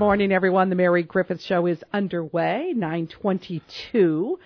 Good 0.00 0.06
morning, 0.06 0.32
everyone. 0.32 0.70
The 0.70 0.76
Mary 0.76 1.02
Griffith 1.02 1.42
Show 1.42 1.66
is 1.66 1.84
underway, 1.92 2.72
922. 2.74 4.38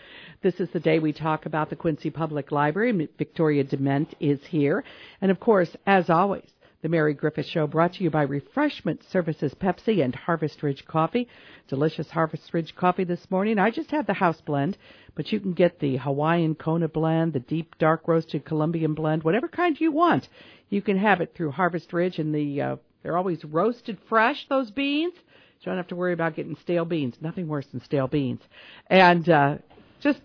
This 0.43 0.59
is 0.59 0.69
the 0.71 0.81
day 0.81 0.99
we 0.99 1.13
talk 1.13 1.47
about 1.47 1.71
the 1.71 1.77
Quincy 1.77 2.11
Public 2.11 2.51
Library. 2.51 3.09
Victoria 3.17 3.63
Dement 3.63 4.17
is 4.19 4.41
here. 4.47 4.83
And 5.21 5.31
of 5.31 5.39
course, 5.39 5.77
as 5.87 6.11
always, 6.11 6.51
the 6.83 6.89
Mary 6.89 7.15
Griffith 7.15 7.47
Show 7.47 7.69
brought 7.69 7.93
to 7.95 8.03
you 8.03 8.11
by 8.11 8.23
Refreshment 8.23 9.05
Services 9.05 9.55
Pepsi 9.55 10.05
and 10.05 10.13
Harvest 10.13 10.61
Ridge 10.61 10.85
Coffee. 10.87 11.29
Delicious 11.69 12.11
Harvest 12.11 12.53
Ridge 12.53 12.75
coffee 12.75 13.05
this 13.05 13.31
morning. 13.31 13.61
I 13.61 13.71
just 13.71 13.93
had 13.93 14.09
the 14.09 14.15
house 14.15 14.41
blend, 14.41 14.77
but 15.15 15.31
you 15.31 15.39
can 15.39 15.53
get 15.53 15.79
the 15.79 15.99
Hawaiian 15.99 16.57
Kona 16.57 16.89
blend, 16.89 17.33
the 17.33 17.39
deep 17.39 17.79
dark 17.79 18.09
roasted 18.09 18.45
Colombian 18.45 18.95
blend, 18.95 19.23
whatever 19.23 19.47
kind 19.47 19.81
you 19.81 19.93
want. 19.93 20.29
You 20.69 20.83
can 20.83 20.99
have 20.99 21.21
it 21.21 21.33
through 21.33 21.53
Harvest 21.53 21.93
Ridge 21.93 22.19
and 22.19 22.35
the 22.35 22.61
uh, 22.61 22.77
they're 23.05 23.19
always 23.19 23.45
roasted 23.45 23.99
fresh, 24.09 24.49
those 24.49 24.73
beans. 24.73 25.15
You 25.65 25.71
don't 25.71 25.77
have 25.77 25.89
to 25.89 25.97
worry 25.97 26.13
about 26.13 26.37
getting 26.37 26.57
stale 26.63 26.85
beans. 26.85 27.17
Nothing 27.21 27.49
worse 27.49 27.67
than 27.67 27.83
stale 27.83 28.09
beans. 28.09 28.41
And 28.89 29.29
uh, 29.29 29.57
just 30.01 30.21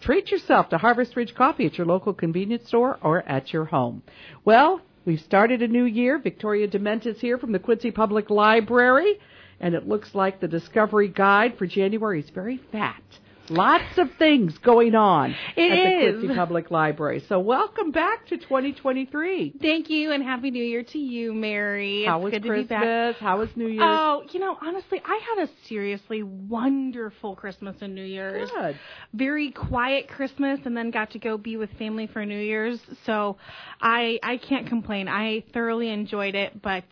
treat 0.00 0.30
yourself 0.30 0.68
to 0.70 0.78
Harvest 0.78 1.16
Ridge 1.16 1.34
Coffee 1.34 1.66
at 1.66 1.76
your 1.76 1.86
local 1.86 2.14
convenience 2.14 2.68
store 2.68 2.98
or 3.02 3.22
at 3.28 3.52
your 3.52 3.64
home. 3.64 4.02
Well, 4.44 4.80
We've 5.06 5.20
started 5.20 5.62
a 5.62 5.68
new 5.68 5.84
year. 5.84 6.18
Victoria 6.18 6.66
Dement 6.66 7.06
is 7.06 7.20
here 7.20 7.38
from 7.38 7.52
the 7.52 7.60
Quincy 7.60 7.92
Public 7.92 8.28
Library, 8.28 9.20
and 9.60 9.72
it 9.72 9.86
looks 9.86 10.16
like 10.16 10.40
the 10.40 10.48
Discovery 10.48 11.06
Guide 11.06 11.56
for 11.56 11.64
January 11.64 12.18
is 12.18 12.30
very 12.30 12.60
fat. 12.72 13.00
Lots 13.48 13.98
of 13.98 14.08
things 14.18 14.56
going 14.58 14.94
on 14.94 15.34
it 15.56 15.72
at 15.72 16.02
is. 16.02 16.14
the 16.14 16.20
Quincy 16.20 16.34
Public 16.34 16.70
Library. 16.70 17.22
So 17.28 17.38
welcome 17.38 17.92
back 17.92 18.26
to 18.28 18.38
2023. 18.38 19.54
Thank 19.60 19.88
you, 19.88 20.12
and 20.12 20.22
Happy 20.22 20.50
New 20.50 20.64
Year 20.64 20.82
to 20.82 20.98
you, 20.98 21.32
Mary. 21.32 22.04
How 22.04 22.18
it's 22.18 22.24
was 22.24 22.30
good 22.32 22.42
Christmas? 22.44 22.68
to 22.68 22.74
be 22.74 23.12
back. 23.12 23.16
How 23.16 23.38
was 23.38 23.48
New 23.54 23.68
Year's? 23.68 23.84
Oh, 23.84 24.22
you 24.32 24.40
know, 24.40 24.56
honestly, 24.60 25.00
I 25.04 25.20
had 25.36 25.48
a 25.48 25.50
seriously 25.68 26.22
wonderful 26.22 27.36
Christmas 27.36 27.76
and 27.80 27.94
New 27.94 28.04
Year's. 28.04 28.50
Good. 28.50 28.78
Very 29.14 29.52
quiet 29.52 30.08
Christmas, 30.08 30.60
and 30.64 30.76
then 30.76 30.90
got 30.90 31.12
to 31.12 31.18
go 31.18 31.38
be 31.38 31.56
with 31.56 31.70
family 31.78 32.08
for 32.08 32.24
New 32.26 32.40
Year's. 32.40 32.80
So, 33.04 33.36
I 33.80 34.18
I 34.22 34.38
can't 34.38 34.66
complain. 34.66 35.08
I 35.08 35.44
thoroughly 35.52 35.90
enjoyed 35.90 36.34
it, 36.34 36.60
but 36.60 36.84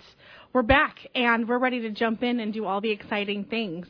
we're 0.52 0.62
back 0.62 0.98
and 1.16 1.48
we're 1.48 1.58
ready 1.58 1.80
to 1.82 1.90
jump 1.90 2.22
in 2.22 2.38
and 2.38 2.52
do 2.52 2.64
all 2.64 2.80
the 2.80 2.92
exciting 2.92 3.44
things 3.44 3.88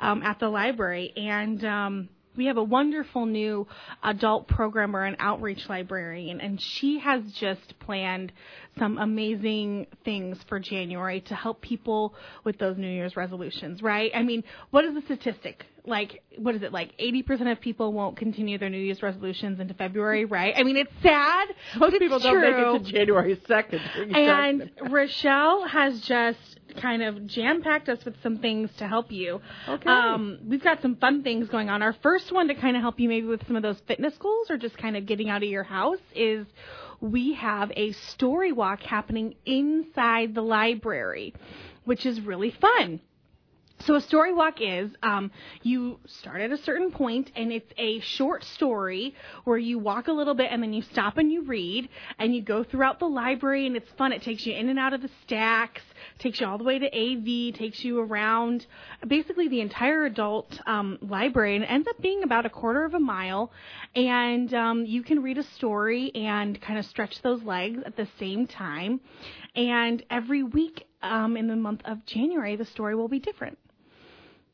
um, 0.00 0.22
at 0.22 0.38
the 0.40 0.48
library. 0.48 1.12
And 1.16 1.64
um, 1.64 2.08
we 2.36 2.46
have 2.46 2.56
a 2.56 2.62
wonderful 2.62 3.26
new 3.26 3.66
adult 4.02 4.48
programmer 4.48 5.04
and 5.04 5.16
outreach 5.18 5.68
librarian, 5.68 6.40
and 6.40 6.60
she 6.60 6.98
has 6.98 7.22
just 7.32 7.78
planned 7.80 8.32
some 8.78 8.98
amazing 8.98 9.86
things 10.04 10.38
for 10.48 10.58
January 10.58 11.20
to 11.22 11.34
help 11.34 11.60
people 11.60 12.14
with 12.42 12.58
those 12.58 12.76
New 12.76 12.90
Year's 12.90 13.16
resolutions, 13.16 13.82
right? 13.82 14.10
I 14.14 14.22
mean, 14.22 14.42
what 14.70 14.84
is 14.84 14.94
the 14.94 15.02
statistic? 15.02 15.66
Like, 15.86 16.22
what 16.38 16.54
is 16.54 16.62
it, 16.62 16.72
like 16.72 16.96
80% 16.98 17.52
of 17.52 17.60
people 17.60 17.92
won't 17.92 18.16
continue 18.16 18.58
their 18.58 18.70
New 18.70 18.78
Year's 18.78 19.02
resolutions 19.02 19.60
into 19.60 19.74
February, 19.74 20.24
right? 20.24 20.54
I 20.56 20.62
mean, 20.62 20.76
it's 20.76 20.92
sad. 21.02 21.48
Most 21.76 21.98
people 21.98 22.18
don't 22.18 22.40
make 22.40 22.54
it 22.54 22.84
to 22.84 22.92
January 22.92 23.36
2nd. 23.36 24.16
And 24.16 24.70
Rochelle 24.90 25.68
has 25.68 26.00
just 26.00 26.58
kind 26.80 27.02
of 27.02 27.26
jam 27.26 27.62
packed 27.62 27.88
us 27.88 28.04
with 28.04 28.14
some 28.22 28.38
things 28.38 28.70
to 28.78 28.86
help 28.86 29.10
you. 29.10 29.40
Okay. 29.68 29.88
Um, 29.88 30.38
we've 30.46 30.62
got 30.62 30.82
some 30.82 30.96
fun 30.96 31.22
things 31.22 31.48
going 31.48 31.70
on. 31.70 31.82
Our 31.82 31.94
first 32.02 32.32
one 32.32 32.48
to 32.48 32.54
kind 32.54 32.76
of 32.76 32.82
help 32.82 33.00
you 33.00 33.08
maybe 33.08 33.26
with 33.26 33.46
some 33.46 33.56
of 33.56 33.62
those 33.62 33.80
fitness 33.86 34.14
goals 34.18 34.50
or 34.50 34.56
just 34.56 34.76
kind 34.78 34.96
of 34.96 35.06
getting 35.06 35.28
out 35.28 35.42
of 35.42 35.48
your 35.48 35.64
house 35.64 36.00
is 36.14 36.46
we 37.00 37.34
have 37.34 37.70
a 37.76 37.92
story 37.92 38.52
walk 38.52 38.80
happening 38.82 39.34
inside 39.44 40.34
the 40.34 40.42
library, 40.42 41.34
which 41.84 42.06
is 42.06 42.20
really 42.20 42.50
fun. 42.50 43.00
So 43.80 43.96
a 43.96 44.00
story 44.00 44.32
walk 44.32 44.62
is 44.62 44.90
um, 45.02 45.30
you 45.62 45.98
start 46.06 46.40
at 46.40 46.50
a 46.50 46.56
certain 46.56 46.90
point 46.90 47.30
and 47.36 47.52
it's 47.52 47.70
a 47.76 48.00
short 48.00 48.42
story 48.44 49.14
where 49.44 49.58
you 49.58 49.78
walk 49.78 50.08
a 50.08 50.12
little 50.12 50.34
bit 50.34 50.48
and 50.50 50.62
then 50.62 50.72
you 50.72 50.80
stop 50.80 51.18
and 51.18 51.30
you 51.30 51.42
read 51.42 51.90
and 52.18 52.34
you 52.34 52.40
go 52.40 52.64
throughout 52.64 52.98
the 52.98 53.06
library 53.06 53.66
and 53.66 53.76
it's 53.76 53.90
fun. 53.98 54.12
It 54.12 54.22
takes 54.22 54.46
you 54.46 54.54
in 54.54 54.70
and 54.70 54.78
out 54.78 54.94
of 54.94 55.02
the 55.02 55.10
stacks, 55.24 55.82
takes 56.18 56.40
you 56.40 56.46
all 56.46 56.58
the 56.58 56.64
way 56.64 56.78
to 56.78 56.86
AV, 56.86 57.54
takes 57.54 57.84
you 57.84 58.00
around 58.00 58.66
basically 59.06 59.48
the 59.48 59.60
entire 59.60 60.04
adult 60.04 60.58
um, 60.66 60.98
library 61.02 61.54
and 61.56 61.64
it 61.64 61.70
ends 61.70 61.88
up 61.88 62.00
being 62.00 62.22
about 62.22 62.46
a 62.46 62.50
quarter 62.50 62.84
of 62.84 62.94
a 62.94 63.00
mile. 63.00 63.50
And 63.94 64.52
um, 64.54 64.84
you 64.86 65.02
can 65.02 65.22
read 65.22 65.38
a 65.38 65.42
story 65.42 66.12
and 66.14 66.60
kind 66.60 66.78
of 66.78 66.84
stretch 66.86 67.20
those 67.22 67.42
legs 67.42 67.80
at 67.84 67.96
the 67.96 68.08
same 68.18 68.46
time. 68.46 69.00
And 69.56 70.04
every 70.10 70.42
week 70.42 70.86
um, 71.02 71.36
in 71.36 71.46
the 71.48 71.56
month 71.56 71.82
of 71.84 72.04
January, 72.06 72.56
the 72.56 72.64
story 72.64 72.94
will 72.94 73.08
be 73.08 73.18
different. 73.18 73.58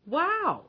Wow. 0.06 0.64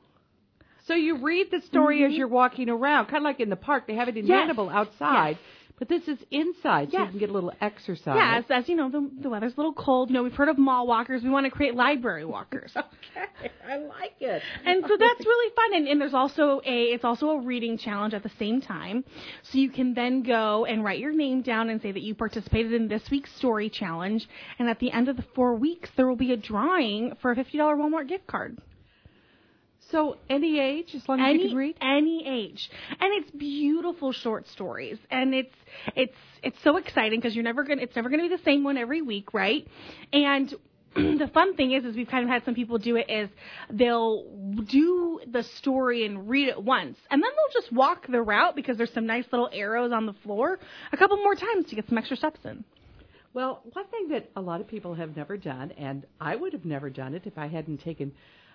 So 0.88 0.94
you 0.96 1.18
read 1.18 1.52
the 1.52 1.62
story 1.62 2.04
as 2.04 2.14
you're 2.14 2.28
walking 2.28 2.70
around, 2.70 3.06
kind 3.06 3.18
of 3.18 3.24
like 3.24 3.40
in 3.40 3.50
the 3.50 3.56
park. 3.56 3.88
They 3.88 3.96
have 3.96 4.08
it 4.10 4.18
in 4.18 4.26
Yes. 4.26 4.42
Hannibal 4.42 4.70
outside, 4.70 5.38
Yes. 5.40 5.61
But 5.82 5.90
this 5.90 6.08
is 6.08 6.20
inside, 6.30 6.92
so 6.92 7.00
you 7.00 7.08
can 7.08 7.18
get 7.18 7.32
a 7.32 7.34
little 7.34 7.52
exercise. 7.60 8.14
Yeah, 8.16 8.38
as, 8.38 8.46
as 8.52 8.70
you 8.70 8.76
know, 8.76 8.92
the, 8.92 9.10
the 9.24 9.32
weather's 9.32 9.54
a 9.54 9.58
little 9.58 9.74
cold. 9.74 10.12
You 10.12 10.14
know, 10.14 10.22
we've 10.22 10.32
heard 10.32 10.50
of 10.50 10.60
mall 10.60 10.86
walkers. 10.86 11.24
We 11.24 11.32
want 11.32 11.48
to 11.48 11.50
create 11.50 11.74
library 11.74 12.24
walkers. 12.24 12.72
Okay, 13.44 13.52
I 13.68 13.78
like 13.78 14.14
it. 14.20 14.42
and 14.64 14.84
so 14.88 14.96
that's 14.98 15.26
really 15.26 15.54
fun. 15.56 15.76
And, 15.76 15.88
and 15.88 16.00
there's 16.00 16.14
also 16.14 16.62
a 16.64 16.84
it's 16.94 17.04
also 17.04 17.32
a 17.32 17.42
reading 17.42 17.78
challenge 17.78 18.14
at 18.14 18.22
the 18.22 18.32
same 18.38 18.62
time. 18.62 19.04
So 19.52 19.58
you 19.58 19.70
can 19.72 19.96
then 19.96 20.22
go 20.22 20.66
and 20.66 20.84
write 20.84 21.00
your 21.00 21.12
name 21.12 21.42
down 21.42 21.70
and 21.70 21.82
say 21.82 21.92
that 21.92 22.02
you 22.02 22.14
participated 22.14 22.74
in 22.74 22.88
this 22.88 23.02
week's 23.10 23.36
story 23.36 23.70
challenge. 23.70 24.30
And 24.60 24.70
at 24.70 24.80
the 24.80 24.92
end 24.92 25.10
of 25.10 25.18
the 25.18 25.26
four 25.36 25.56
weeks, 25.56 25.90
there 25.98 26.08
will 26.08 26.16
be 26.16 26.32
a 26.32 26.38
drawing 26.38 27.16
for 27.22 27.32
a 27.32 27.36
fifty 27.36 27.58
dollar 27.58 27.76
Walmart 27.76 28.08
gift 28.08 28.28
card. 28.28 28.60
So 29.92 30.18
any 30.30 30.60
age, 30.60 30.96
as 30.96 31.08
long 31.08 31.20
as 31.20 31.36
you 31.36 31.50
can 31.50 31.58
read. 31.58 31.78
any 31.82 32.26
age. 32.26 32.70
And 33.00 33.14
it's 33.24 33.32
beautiful 33.32 34.12
short 34.12 34.48
stories. 34.48 34.98
And 35.10 35.34
it's 35.34 35.56
it's 35.96 36.16
it's 36.42 36.58
so 36.64 36.78
exciting 36.78 37.20
because 37.20 37.36
you're 37.36 37.44
never 37.44 37.64
gonna 37.64 37.82
it's 37.82 37.96
never 37.96 38.10
gonna 38.10 38.24
be 38.24 38.36
the 38.36 38.44
same 38.44 38.64
one 38.64 38.78
every 38.78 39.02
week 39.02 39.34
right? 39.34 39.68
And 40.14 40.54
the 40.96 41.30
fun 41.34 41.56
thing 41.56 41.72
is 41.72 41.86
is 41.86 41.96
we've 41.96 42.08
kind 42.08 42.24
of 42.24 42.30
had 42.30 42.44
some 42.46 42.56
people 42.56 42.78
do 42.78 42.96
it 42.96 43.10
is 43.10 43.30
they'll 43.70 44.26
do 44.68 45.20
the 45.30 45.44
story 45.58 46.06
and 46.06 46.30
read 46.30 46.50
it 46.50 46.62
once. 46.62 46.98
And 47.10 47.22
then 47.22 47.30
they'll 47.30 47.62
just 47.62 47.74
walk 47.74 48.08
the 48.08 48.22
route 48.22 48.56
because 48.56 48.78
there's 48.78 48.94
some 48.94 49.06
nice 49.06 49.26
little 49.32 49.50
arrows 49.52 49.92
on 49.94 50.06
the 50.06 50.14
floor 50.24 50.60
a 50.92 50.98
couple 50.98 51.18
more 51.18 51.36
times 51.36 51.70
to 51.70 51.76
get 51.76 51.88
some 51.88 51.98
extra 51.98 52.18
steps 52.18 52.40
in. 52.46 52.64
Well, 53.34 53.62
one 53.72 53.86
thing 53.88 54.10
that 54.10 54.30
a 54.36 54.42
lot 54.42 54.60
of 54.60 54.68
people 54.68 54.94
have 54.96 55.16
never 55.16 55.38
done, 55.38 55.72
and 55.78 56.06
I 56.20 56.36
would 56.36 56.52
have 56.52 56.66
never 56.66 56.90
done 56.90 57.14
it 57.14 57.22
if 57.26 57.38
I 57.38 57.48
hadn't 57.48 57.78
taken 57.78 58.12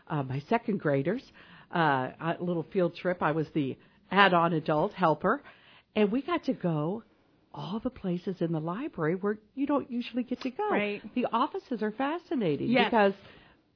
uh, 0.09 0.23
my 0.23 0.43
second 0.49 0.81
graders 0.81 1.23
uh, 1.75 2.11
a 2.21 2.37
little 2.41 2.67
field 2.73 2.95
trip. 2.97 3.23
I 3.23 3.33
was 3.33 3.47
the 3.55 3.77
add-on 4.11 4.53
adult 4.53 4.93
helper, 4.93 5.43
and 5.95 6.11
we 6.13 6.23
got 6.23 6.45
to 6.45 6.53
go 6.53 7.03
all 7.53 7.81
the 7.83 7.91
places 7.91 8.37
in 8.41 8.53
the 8.53 8.61
library 8.61 9.15
where 9.15 9.39
you 9.55 9.67
don't 9.67 9.91
usually 9.91 10.23
get 10.23 10.41
to 10.43 10.51
go. 10.51 10.69
Right. 10.71 11.03
The 11.15 11.27
offices 11.33 11.83
are 11.83 11.91
fascinating 11.91 12.69
Yes. 12.69 12.87
because 12.91 13.13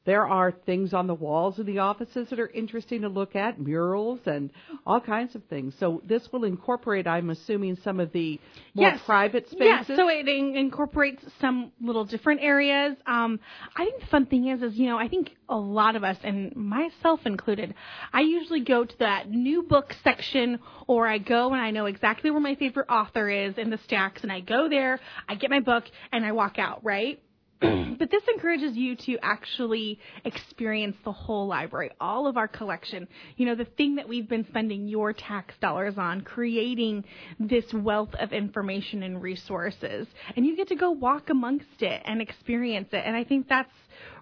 there 0.06 0.27
are 0.27 0.50
things 0.50 0.94
on 0.94 1.06
the 1.06 1.15
walls 1.15 1.59
of 1.59 1.66
the 1.66 1.78
offices 1.78 2.28
that 2.31 2.41
are 2.41 2.49
interesting 2.49 3.03
to 3.03 3.09
look 3.09 3.37
at, 3.37 3.61
murals 3.61 4.21
and 4.25 4.50
all 4.87 5.00
kinds 5.00 5.34
of 5.34 5.44
things. 5.44 5.75
So 5.78 6.00
this 6.06 6.27
will 6.33 6.44
incorporate, 6.44 7.06
I'm 7.06 7.28
assuming, 7.28 7.77
some 7.84 8.00
of 8.00 8.11
the 8.12 8.41
more 8.75 8.88
Yes. 8.88 9.02
private 9.05 9.47
Yeah, 9.50 9.82
spaces. 9.82 9.97
so 9.99 10.08
it 10.08 10.26
in- 10.26 10.56
incorporates 10.56 11.23
some 11.38 11.73
little 11.82 12.06
different 12.06 12.41
areas. 12.43 12.97
Um, 13.06 13.41
I 13.76 13.85
think 13.85 14.00
the 14.00 14.06
fun 14.06 14.26
thing 14.26 14.47
is, 14.47 14.62
is 14.62 14.79
you 14.79 14.88
know, 14.88 14.97
I 14.99 15.08
think 15.08 15.37
a 15.50 15.56
lot 15.58 15.97
of 15.97 16.03
us, 16.05 16.17
and 16.25 16.56
myself 16.56 17.26
included, 17.26 17.75
I 18.12 18.23
usually 18.23 18.61
go 18.61 18.85
to 18.87 18.99
that 19.00 19.29
new 19.29 19.62
book 19.62 19.94
section, 20.03 20.61
or 20.87 21.06
I 21.06 21.19
go 21.19 21.53
and 21.53 21.61
I 21.61 21.73
know 21.73 21.85
exactly 21.85 22.31
where 22.31 22.41
my 22.41 22.55
favorite 22.55 22.88
author 22.88 23.29
is 23.29 23.58
in 23.58 23.69
the 23.69 23.79
stacks, 23.85 24.23
and 24.23 24.32
I 24.32 24.41
go 24.41 24.69
there, 24.69 24.99
I 25.29 25.35
get 25.35 25.50
my 25.50 25.61
book, 25.61 25.85
and 26.11 26.25
I 26.25 26.32
walk 26.32 26.58
out, 26.58 26.82
right? 26.82 27.20
but 27.98 28.10
this 28.10 28.22
encourages 28.32 28.76
you 28.76 28.96
to 28.96 29.18
actually 29.22 29.98
experience 30.24 30.96
the 31.04 31.12
whole 31.12 31.46
library, 31.46 31.90
all 32.00 32.26
of 32.26 32.36
our 32.36 32.48
collection. 32.48 33.06
You 33.36 33.46
know, 33.46 33.54
the 33.54 33.66
thing 33.66 33.96
that 33.96 34.08
we've 34.08 34.28
been 34.28 34.46
spending 34.48 34.88
your 34.88 35.12
tax 35.12 35.54
dollars 35.60 35.94
on, 35.98 36.22
creating 36.22 37.04
this 37.38 37.64
wealth 37.74 38.14
of 38.18 38.32
information 38.32 39.02
and 39.02 39.20
resources. 39.20 40.06
And 40.36 40.46
you 40.46 40.56
get 40.56 40.68
to 40.68 40.76
go 40.76 40.90
walk 40.90 41.28
amongst 41.28 41.82
it 41.82 42.02
and 42.04 42.22
experience 42.22 42.88
it. 42.92 43.02
And 43.04 43.14
I 43.14 43.24
think 43.24 43.48
that's 43.48 43.70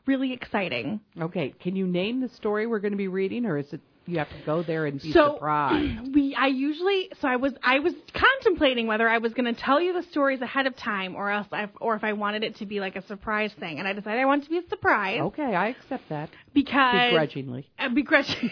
really 0.07 0.33
exciting. 0.33 1.01
Okay, 1.21 1.55
can 1.61 1.77
you 1.77 1.87
name 1.87 2.21
the 2.21 2.29
story 2.31 2.67
we're 2.67 2.81
going 2.81 2.93
to 2.93 2.99
be 2.99 3.09
reading, 3.09 3.45
or 3.47 3.59
is 3.59 3.73
it 3.73 3.81
you 4.09 4.19
have 4.19 4.29
to 4.31 4.43
go 4.47 4.63
there 4.63 4.87
and 4.87 5.01
be 5.01 5.13
so 5.13 5.35
surprised? 5.35 6.09
we 6.15 6.35
I 6.35 6.47
usually 6.47 7.11
so 7.21 7.29
I 7.29 7.37
was 7.37 7.53
I 7.63 7.79
was 7.81 7.93
contemplating 8.15 8.87
whether 8.87 9.09
I 9.09 9.19
was 9.19 9.35
going 9.35 9.53
to 9.55 9.61
tell 9.61 9.81
you 9.81 9.93
the 9.93 10.03
stories 10.11 10.41
ahead 10.41 10.67
of 10.67 10.75
time 10.77 11.15
or 11.15 11.31
else 11.31 11.47
I, 11.53 11.69
or 11.81 11.95
if 11.95 12.03
I 12.05 12.15
wanted 12.15 12.43
it 12.45 12.57
to 12.57 12.67
be 12.67 12.81
like 12.81 12.97
a 12.97 13.07
surprise 13.07 13.53
thing 13.61 13.79
and 13.79 13.87
I 13.87 13.93
decided 13.93 14.21
I 14.21 14.25
wanted 14.25 14.43
it 14.43 14.45
to 14.47 14.51
be 14.61 14.67
a 14.67 14.69
surprise 14.69 15.21
Okay, 15.21 15.55
I 15.55 15.69
accept 15.69 16.09
that 16.09 16.31
because 16.55 17.11
begrudgingly. 17.11 17.69
uh, 17.79 17.89
begrudging 17.91 18.51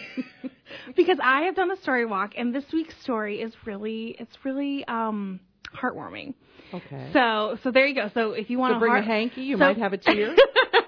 because 0.95 1.17
I 1.21 1.41
have 1.43 1.55
done 1.55 1.69
the 1.69 1.77
story 1.77 2.05
walk 2.05 2.33
and 2.37 2.53
this 2.53 2.65
week's 2.71 2.95
story 3.01 3.41
is 3.41 3.53
really 3.65 4.15
it's 4.19 4.35
really 4.43 4.85
um 4.85 5.39
heartwarming. 5.75 6.33
Okay. 6.73 7.09
So 7.13 7.57
so 7.63 7.71
there 7.71 7.87
you 7.87 7.95
go. 7.95 8.09
So 8.13 8.31
if 8.31 8.49
you 8.49 8.57
want 8.59 8.71
So 8.71 8.75
to 8.75 8.79
bring 8.79 8.91
heart- 8.91 9.03
a 9.03 9.07
hanky, 9.07 9.41
you 9.41 9.55
so- 9.55 9.59
might 9.59 9.77
have 9.77 9.93
a 9.93 9.97
tear. 9.97 10.35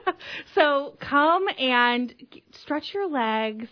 so 0.56 0.96
come 1.00 1.48
and 1.58 2.14
stretch 2.52 2.94
your 2.94 3.10
legs, 3.10 3.68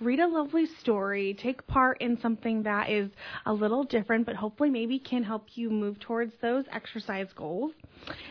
read 0.00 0.20
a 0.20 0.26
lovely 0.28 0.66
story, 0.80 1.34
take 1.34 1.66
part 1.66 2.00
in 2.00 2.20
something 2.20 2.62
that 2.62 2.88
is 2.90 3.10
a 3.46 3.52
little 3.52 3.84
different, 3.84 4.26
but 4.26 4.36
hopefully 4.36 4.70
maybe 4.70 4.98
can 4.98 5.22
help 5.24 5.46
you 5.54 5.70
move 5.70 5.98
towards 5.98 6.32
those 6.40 6.64
exercise 6.72 7.26
goals. 7.34 7.72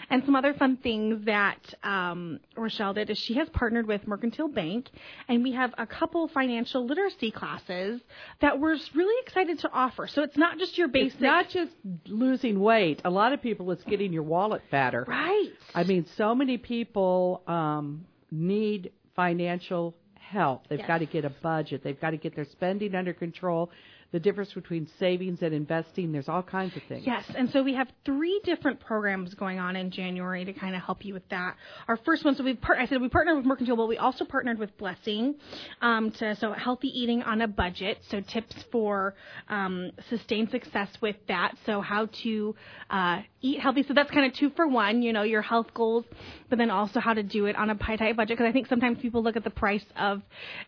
And 0.09 0.23
some 0.23 0.35
other 0.35 0.53
fun 0.53 0.77
things 0.77 1.25
that 1.25 1.59
um, 1.83 2.39
Rochelle 2.55 2.93
did 2.93 3.09
is 3.09 3.17
she 3.17 3.33
has 3.35 3.49
partnered 3.49 3.85
with 3.85 4.07
Mercantile 4.07 4.47
Bank, 4.47 4.89
and 5.27 5.43
we 5.43 5.51
have 5.51 5.73
a 5.77 5.85
couple 5.85 6.27
financial 6.29 6.85
literacy 6.85 7.31
classes 7.31 7.99
that 8.39 8.59
we're 8.59 8.77
really 8.95 9.21
excited 9.25 9.59
to 9.59 9.71
offer. 9.71 10.07
So 10.07 10.23
it's 10.23 10.37
not 10.37 10.57
just 10.57 10.77
your 10.77 10.87
basic, 10.87 11.15
It's 11.15 11.21
not 11.21 11.49
just 11.49 11.71
losing 12.07 12.59
weight. 12.61 13.01
A 13.03 13.09
lot 13.09 13.33
of 13.33 13.41
people, 13.41 13.69
it's 13.71 13.83
getting 13.83 14.13
your 14.13 14.23
wallet 14.23 14.61
fatter. 14.71 15.03
right? 15.07 15.49
I 15.75 15.83
mean, 15.83 16.05
so 16.15 16.33
many 16.33 16.57
people 16.57 17.43
um, 17.45 18.05
need 18.31 18.91
financial 19.17 19.95
help. 20.29 20.67
They've 20.67 20.79
Yes. 20.79 20.87
got 20.87 20.97
to 20.99 21.05
get 21.05 21.25
a 21.25 21.29
budget. 21.29 21.81
They've 21.83 21.99
got 21.99 22.11
to 22.11 22.17
get 22.17 22.35
their 22.35 22.45
spending 22.45 22.95
under 22.95 23.13
control. 23.13 23.69
The 24.11 24.19
difference 24.19 24.53
between 24.53 24.87
savings 24.99 25.41
and 25.41 25.53
investing. 25.53 26.11
There's 26.11 26.29
all 26.29 26.43
kinds 26.43 26.75
of 26.77 26.83
things. 26.87 27.05
Yes, 27.05 27.25
and 27.35 27.49
so 27.51 27.61
we 27.61 27.73
have 27.73 27.89
three 28.05 28.39
different 28.43 28.79
programs 28.79 29.33
going 29.33 29.59
on 29.59 29.75
in 29.75 29.91
January 29.91 30.45
to 30.45 30.53
kind 30.53 30.75
of 30.75 30.81
help 30.81 31.03
you 31.03 31.13
with 31.13 31.27
that. 31.29 31.55
Our 31.87 31.97
first 31.97 32.23
one, 32.23 32.35
so 32.35 32.43
we 32.43 32.53
part, 32.53 32.79
I 32.79 32.87
said 32.87 33.01
we 33.01 33.09
partnered 33.09 33.35
with 33.35 33.45
Mercantile, 33.45 33.75
but 33.75 33.87
we 33.87 33.97
also 33.97 34.23
partnered 34.23 34.59
with 34.59 34.77
Blessing, 34.77 35.35
um, 35.81 36.11
to 36.11 36.35
so 36.35 36.53
healthy 36.53 36.87
eating 36.87 37.21
on 37.23 37.41
a 37.41 37.47
budget. 37.47 37.97
So 38.09 38.21
tips 38.21 38.55
for 38.71 39.15
um, 39.49 39.91
sustained 40.09 40.51
success 40.51 40.89
with 41.01 41.17
that. 41.27 41.55
So 41.65 41.81
how 41.81 42.07
to 42.23 42.55
uh, 42.89 43.21
eat 43.41 43.59
healthy. 43.59 43.83
So 43.83 43.93
that's 43.93 44.11
kind 44.11 44.25
of 44.25 44.37
two 44.37 44.51
for 44.51 44.67
one. 44.67 45.01
You 45.01 45.11
know 45.11 45.23
your 45.23 45.41
health 45.41 45.73
goals, 45.73 46.05
but 46.49 46.57
then 46.57 46.71
also 46.71 46.99
how 46.99 47.13
to 47.13 47.23
do 47.23 47.45
it 47.45 47.55
on 47.55 47.69
a 47.69 47.75
pie 47.75 47.97
tight 47.97 48.15
budget. 48.15 48.37
Because 48.37 48.49
I 48.49 48.53
think 48.53 48.67
sometimes 48.67 48.99
people 48.99 49.21
look 49.21 49.35
at 49.35 49.43
the 49.43 49.49
price 49.49 49.85
of 49.97 50.21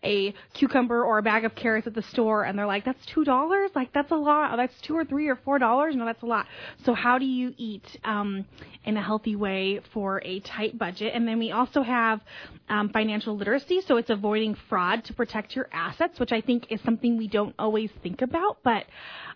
a 0.04 0.34
cucumber 0.54 1.04
or 1.04 1.18
a 1.18 1.22
bag 1.22 1.44
of 1.44 1.54
carrots 1.54 1.86
at 1.86 1.94
the 1.94 2.02
store 2.02 2.44
and 2.44 2.58
they're 2.58 2.66
like, 2.66 2.84
that's 2.84 3.04
two 3.06 3.24
dollars. 3.30 3.70
Like 3.76 3.92
that's 3.92 4.10
a 4.10 4.16
lot. 4.16 4.56
That's 4.56 4.74
two 4.82 4.96
or 4.96 5.04
three 5.04 5.28
or 5.28 5.36
four 5.36 5.58
dollars. 5.58 5.94
No, 5.94 6.04
that's 6.04 6.22
a 6.22 6.26
lot. 6.26 6.46
So 6.84 6.94
how 6.94 7.18
do 7.18 7.24
you 7.24 7.54
eat 7.56 7.86
um, 8.02 8.44
in 8.84 8.96
a 8.96 9.02
healthy 9.02 9.36
way 9.36 9.80
for 9.94 10.20
a 10.24 10.40
tight 10.40 10.76
budget? 10.76 11.12
And 11.14 11.28
then 11.28 11.38
we 11.38 11.52
also 11.52 11.82
have 11.82 12.20
um, 12.68 12.88
financial 12.88 13.36
literacy. 13.36 13.82
So 13.86 13.98
it's 13.98 14.10
avoiding 14.10 14.56
fraud 14.68 15.04
to 15.04 15.14
protect 15.14 15.54
your 15.54 15.68
assets, 15.72 16.18
which 16.18 16.32
I 16.32 16.40
think 16.40 16.66
is 16.70 16.80
something 16.84 17.16
we 17.16 17.28
don't 17.28 17.54
always 17.56 17.90
think 18.02 18.20
about. 18.20 18.58
But 18.64 18.84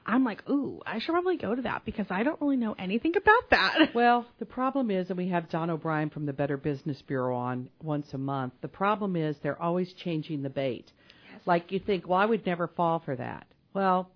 I'm 0.05 0.25
like, 0.25 0.49
ooh, 0.51 0.81
I 0.85 0.99
should 0.99 1.13
probably 1.13 1.37
go 1.37 1.55
to 1.55 1.63
that 1.63 1.85
because 1.85 2.07
I 2.11 2.25
don't 2.25 2.41
really 2.41 2.57
know 2.57 2.75
anything 2.79 3.15
about 3.17 3.51
that. 3.51 3.79
Well, 3.95 4.27
the 4.41 4.47
problem 4.47 4.91
is, 4.91 5.09
and 5.09 5.17
we 5.17 5.29
have 5.29 5.49
Don 5.49 5.71
O'Brien 5.71 6.11
from 6.11 6.27
the 6.27 6.33
Better 6.33 6.57
Business 6.57 7.01
Bureau 7.03 7.37
on 7.37 7.69
once 7.81 8.13
a 8.13 8.19
month. 8.19 8.55
The 8.61 8.69
problem 8.69 9.15
is 9.15 9.37
they're 9.43 9.61
always 9.61 9.93
changing 9.93 10.43
the 10.43 10.51
bait. 10.51 10.91
Like 11.47 11.71
you 11.71 11.79
think, 11.79 12.09
well, 12.09 12.19
I 12.19 12.27
would 12.27 12.45
never 12.45 12.67
fall 12.67 12.99
for 13.05 13.15
that. 13.15 13.47
Well, 13.75 14.11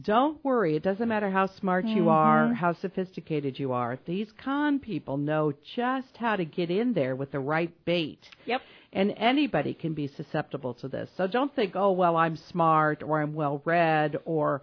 don't 0.00 0.42
worry. 0.44 0.74
It 0.74 0.82
doesn't 0.82 1.08
matter 1.08 1.30
how 1.30 1.46
smart 1.46 1.86
you 1.86 2.08
are, 2.08 2.46
mm-hmm. 2.46 2.54
how 2.54 2.72
sophisticated 2.72 3.58
you 3.58 3.72
are. 3.72 3.98
These 4.06 4.28
con 4.42 4.80
people 4.80 5.16
know 5.16 5.52
just 5.76 6.16
how 6.16 6.34
to 6.36 6.44
get 6.44 6.70
in 6.70 6.94
there 6.94 7.14
with 7.14 7.30
the 7.30 7.38
right 7.38 7.72
bait. 7.84 8.28
Yep. 8.46 8.62
And 8.92 9.14
anybody 9.16 9.74
can 9.74 9.94
be 9.94 10.08
susceptible 10.08 10.74
to 10.74 10.88
this. 10.88 11.10
So 11.16 11.26
don't 11.26 11.54
think, 11.54 11.76
oh, 11.76 11.92
well, 11.92 12.16
I'm 12.16 12.36
smart 12.36 13.02
or 13.02 13.20
I'm 13.20 13.34
well 13.34 13.62
read 13.64 14.16
or 14.24 14.62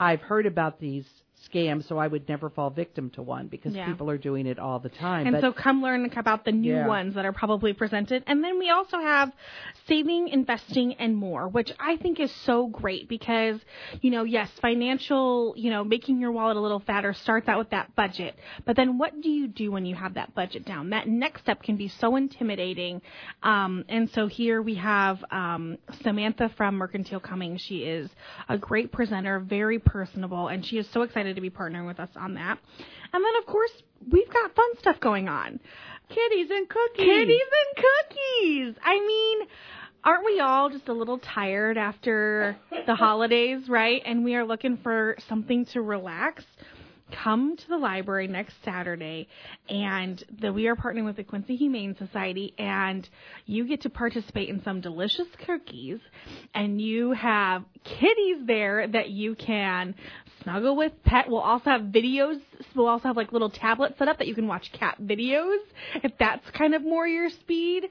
I've 0.00 0.20
heard 0.20 0.46
about 0.46 0.80
these 0.80 1.06
scams, 1.50 1.86
so 1.88 1.98
I 1.98 2.06
would 2.06 2.28
never 2.28 2.50
fall 2.50 2.70
victim 2.70 3.10
to 3.10 3.22
one 3.22 3.48
because 3.48 3.74
Yeah. 3.74 3.86
people 3.86 4.10
are 4.10 4.18
doing 4.18 4.46
it 4.46 4.58
all 4.58 4.78
the 4.78 4.88
time. 4.88 5.26
And 5.26 5.34
but 5.34 5.40
so 5.40 5.52
come 5.52 5.82
learn 5.82 6.10
about 6.16 6.44
the 6.44 6.52
new 6.52 6.74
Yeah. 6.74 6.86
ones 6.86 7.14
that 7.14 7.24
are 7.24 7.32
probably 7.32 7.72
presented. 7.72 8.22
And 8.26 8.42
then 8.42 8.58
we 8.58 8.70
also 8.70 8.98
have 8.98 9.32
saving, 9.86 10.28
investing, 10.28 10.94
and 10.94 11.16
more, 11.16 11.48
which 11.48 11.72
I 11.80 11.96
think 11.96 12.20
is 12.20 12.30
so 12.30 12.66
great 12.68 13.08
because, 13.08 13.60
you 14.00 14.10
know, 14.10 14.24
yes, 14.24 14.50
financial, 14.60 15.54
you 15.56 15.70
know, 15.70 15.84
making 15.84 16.20
your 16.20 16.32
wallet 16.32 16.56
a 16.56 16.60
little 16.60 16.80
fatter 16.80 17.12
starts 17.12 17.48
out 17.48 17.58
with 17.58 17.70
that 17.70 17.94
budget. 17.96 18.34
But 18.64 18.76
then 18.76 18.98
what 18.98 19.20
do 19.20 19.30
you 19.30 19.48
do 19.48 19.70
when 19.72 19.86
you 19.86 19.94
have 19.94 20.14
that 20.14 20.34
budget 20.34 20.64
down? 20.64 20.90
That 20.90 21.08
next 21.08 21.42
step 21.42 21.62
can 21.62 21.76
be 21.76 21.88
so 21.88 22.16
intimidating. 22.16 23.02
Um, 23.42 23.84
and 23.88 24.08
so 24.10 24.26
here 24.26 24.62
we 24.62 24.74
have 24.76 25.22
um, 25.30 25.78
Samantha 26.02 26.50
from 26.56 26.76
Mercantile 26.76 27.20
coming. 27.20 27.56
She 27.56 27.84
is 27.84 28.10
a 28.48 28.58
great 28.58 28.92
presenter, 28.92 29.40
very 29.40 29.78
personable, 29.78 30.48
and 30.48 30.64
she 30.64 30.78
is 30.78 30.88
so 30.90 31.02
excited 31.02 31.31
to 31.34 31.40
be 31.40 31.50
partnering 31.50 31.86
with 31.86 32.00
us 32.00 32.10
on 32.16 32.34
that. 32.34 32.58
And 33.12 33.24
then, 33.24 33.32
of 33.40 33.46
course, 33.46 33.70
we've 34.10 34.32
got 34.32 34.54
fun 34.54 34.78
stuff 34.78 35.00
going 35.00 35.28
on. 35.28 35.60
kitties 36.08 36.48
and 36.50 36.68
cookies. 36.68 37.06
Kitties 37.06 37.40
and 37.40 37.84
cookies. 37.84 38.74
I 38.84 39.00
mean, 39.06 39.48
aren't 40.04 40.24
we 40.24 40.40
all 40.40 40.70
just 40.70 40.88
a 40.88 40.92
little 40.92 41.18
tired 41.18 41.78
after 41.78 42.56
the 42.86 42.94
holidays, 42.94 43.68
right? 43.68 44.02
And 44.04 44.24
we 44.24 44.34
are 44.34 44.44
looking 44.44 44.78
for 44.82 45.16
something 45.28 45.66
to 45.66 45.82
relax. 45.82 46.44
Come 47.22 47.56
to 47.56 47.68
the 47.68 47.76
library 47.76 48.26
next 48.26 48.54
Saturday, 48.64 49.28
and 49.68 50.22
the, 50.40 50.52
we 50.52 50.66
are 50.66 50.76
partnering 50.76 51.04
with 51.04 51.16
the 51.16 51.24
Quincy 51.24 51.56
Humane 51.56 51.94
Society, 51.98 52.54
and 52.58 53.08
you 53.46 53.66
get 53.66 53.82
to 53.82 53.90
participate 53.90 54.48
in 54.48 54.62
some 54.62 54.80
delicious 54.80 55.26
cookies, 55.46 55.98
and 56.54 56.80
you 56.80 57.12
have 57.12 57.64
kitties 57.84 58.38
there 58.46 58.86
that 58.88 59.10
you 59.10 59.34
can 59.34 59.94
snuggle 60.42 60.74
with. 60.76 60.92
Pet. 61.04 61.26
We'll 61.28 61.40
also 61.40 61.70
have 61.70 61.82
videos. 61.82 62.40
We'll 62.74 62.88
also 62.88 63.08
have 63.08 63.16
like 63.16 63.32
little 63.32 63.50
tablets 63.50 63.98
set 63.98 64.08
up 64.08 64.18
that 64.18 64.26
you 64.26 64.34
can 64.34 64.46
watch 64.48 64.70
cat 64.72 64.96
videos 65.00 65.58
if 66.02 66.12
that's 66.18 66.48
kind 66.50 66.74
of 66.74 66.82
more 66.82 67.06
your 67.06 67.30
speed. 67.30 67.88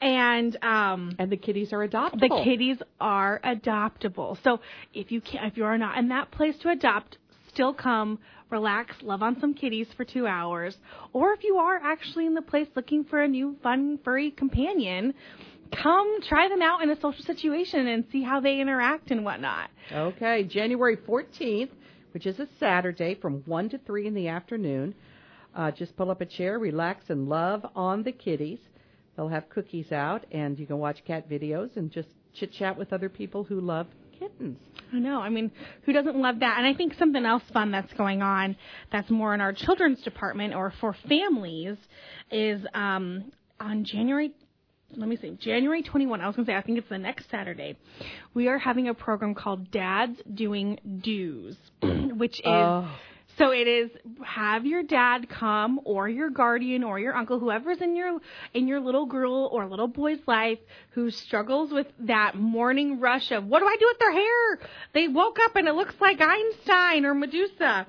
And 0.00 0.56
um, 0.62 1.14
And 1.18 1.30
the 1.30 1.36
kitties 1.36 1.72
are 1.72 1.86
adoptable. 1.86 2.20
the 2.20 2.42
kitties 2.44 2.78
are 3.00 3.40
adoptable. 3.44 4.36
So 4.42 4.60
if 4.92 5.10
you 5.12 5.20
can, 5.20 5.44
if 5.46 5.56
you 5.56 5.64
are 5.64 5.78
not 5.78 5.98
in 5.98 6.08
that 6.08 6.30
place 6.30 6.56
to 6.62 6.70
adopt, 6.70 7.18
still 7.52 7.72
come, 7.72 8.18
relax, 8.50 8.96
love 9.02 9.22
on 9.22 9.40
some 9.40 9.54
kitties 9.54 9.88
for 9.96 10.04
two 10.04 10.26
hours. 10.26 10.76
Or 11.12 11.32
if 11.32 11.42
you 11.44 11.56
are 11.56 11.76
actually 11.76 12.26
in 12.26 12.34
the 12.34 12.42
place 12.42 12.68
looking 12.74 13.04
for 13.04 13.22
a 13.22 13.28
new 13.28 13.56
fun 13.62 13.98
furry 14.04 14.30
companion, 14.30 15.14
come 15.82 16.20
try 16.22 16.48
them 16.48 16.62
out 16.62 16.82
in 16.82 16.90
a 16.90 17.00
social 17.00 17.24
situation 17.24 17.86
and 17.86 18.04
see 18.10 18.22
how 18.22 18.40
they 18.40 18.60
interact 18.60 19.10
and 19.10 19.24
whatnot. 19.24 19.70
Okay, 19.92 20.44
January 20.44 20.96
14th, 20.96 21.70
which 22.12 22.26
is 22.26 22.38
a 22.38 22.48
Saturday 22.58 23.14
from 23.14 23.42
1 23.46 23.70
to 23.70 23.78
3 23.78 24.06
in 24.06 24.14
the 24.14 24.28
afternoon. 24.28 24.94
Uh, 25.54 25.70
just 25.70 25.96
pull 25.96 26.10
up 26.10 26.20
a 26.20 26.26
chair, 26.26 26.58
relax, 26.58 27.08
and 27.08 27.28
love 27.28 27.64
on 27.74 28.02
the 28.02 28.12
kitties. 28.12 28.58
They'll 29.16 29.28
have 29.28 29.48
cookies 29.48 29.90
out, 29.90 30.26
and 30.30 30.58
you 30.58 30.66
can 30.66 30.78
watch 30.78 31.04
cat 31.06 31.28
videos 31.28 31.76
and 31.76 31.90
just 31.90 32.08
chit 32.34 32.52
chat 32.52 32.76
with 32.76 32.92
other 32.92 33.08
people 33.08 33.44
who 33.44 33.60
love 33.60 33.86
kittens. 34.18 34.58
I 34.92 34.98
know. 34.98 35.20
I 35.20 35.28
mean, 35.28 35.50
who 35.82 35.92
doesn't 35.92 36.16
love 36.16 36.40
that? 36.40 36.58
And 36.58 36.66
I 36.66 36.74
think 36.74 36.94
something 36.94 37.24
else 37.24 37.42
fun 37.52 37.70
that's 37.70 37.92
going 37.94 38.22
on 38.22 38.56
that's 38.92 39.10
more 39.10 39.34
in 39.34 39.40
our 39.40 39.52
children's 39.52 40.00
department 40.02 40.54
or 40.54 40.72
for 40.80 40.94
families 41.08 41.76
is 42.30 42.64
um, 42.74 43.32
on 43.60 43.84
January. 43.84 44.32
Let 44.96 45.08
me 45.08 45.16
see, 45.16 45.36
January 45.40 45.82
21. 45.82 46.20
I 46.20 46.26
was 46.26 46.36
going 46.36 46.46
to 46.46 46.52
say, 46.52 46.56
I 46.56 46.62
think 46.62 46.78
it's 46.78 46.88
the 46.88 46.98
next 46.98 47.28
Saturday. 47.30 47.76
We 48.34 48.46
are 48.46 48.58
having 48.58 48.88
a 48.88 48.94
program 48.94 49.34
called 49.34 49.70
Dads 49.72 50.20
Doing 50.32 50.78
Do's, 51.02 51.56
which 52.16 52.38
is. 52.38 52.46
Oh. 52.46 52.88
So 53.38 53.50
it 53.50 53.68
is 53.68 53.90
have 54.24 54.64
your 54.64 54.82
dad 54.82 55.28
come 55.28 55.80
or 55.84 56.08
your 56.08 56.30
guardian 56.30 56.82
or 56.82 56.98
your 56.98 57.14
uncle, 57.14 57.38
whoever's 57.38 57.82
in 57.82 57.94
your 57.94 58.18
in 58.54 58.66
your 58.66 58.80
little 58.80 59.04
girl 59.04 59.50
or 59.52 59.66
little 59.66 59.88
boy's 59.88 60.20
life 60.26 60.58
who 60.92 61.10
struggles 61.10 61.70
with 61.70 61.86
that 62.00 62.34
morning 62.34 62.98
rush 62.98 63.30
of 63.32 63.44
what 63.44 63.60
do 63.60 63.66
I 63.66 63.76
do 63.78 63.86
with 63.88 63.98
their 63.98 64.12
hair? 64.12 64.58
They 64.94 65.08
woke 65.08 65.38
up 65.44 65.54
and 65.54 65.68
it 65.68 65.74
looks 65.74 65.94
like 66.00 66.20
Einstein 66.20 67.04
or 67.04 67.14
Medusa. 67.14 67.86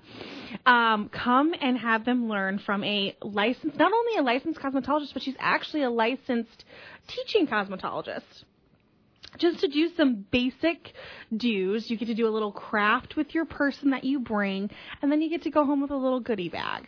Um, 0.66 1.10
come 1.10 1.54
and 1.62 1.77
have 1.77 2.04
them 2.04 2.27
learn 2.27 2.60
from 2.60 2.84
a 2.84 3.16
licensed, 3.22 3.77
not 3.77 3.92
only 3.94 4.18
a 4.18 4.24
licensed 4.24 4.60
cosmetologist, 4.60 5.13
but 5.13 5.24
she's 5.24 5.36
actually 5.39 5.84
a 5.84 5.89
licensed 5.89 6.66
teaching 7.08 7.48
cosmetologist 7.48 8.44
just 9.38 9.60
to 9.60 9.67
do 9.67 9.89
some 9.96 10.25
basic 10.31 10.93
do's. 11.36 11.89
You 11.89 11.98
get 11.98 12.05
to 12.07 12.15
do 12.15 12.27
a 12.27 12.29
little 12.31 12.51
craft 12.51 13.15
with 13.15 13.34
your 13.36 13.46
person 13.46 13.91
that 13.91 14.03
you 14.03 14.19
bring, 14.19 14.69
and 15.01 15.12
then 15.12 15.22
you 15.22 15.29
get 15.29 15.43
to 15.43 15.50
go 15.50 15.65
home 15.65 15.81
with 15.81 15.91
a 15.91 15.96
little 15.96 16.19
goodie 16.19 16.50
bag. 16.50 16.88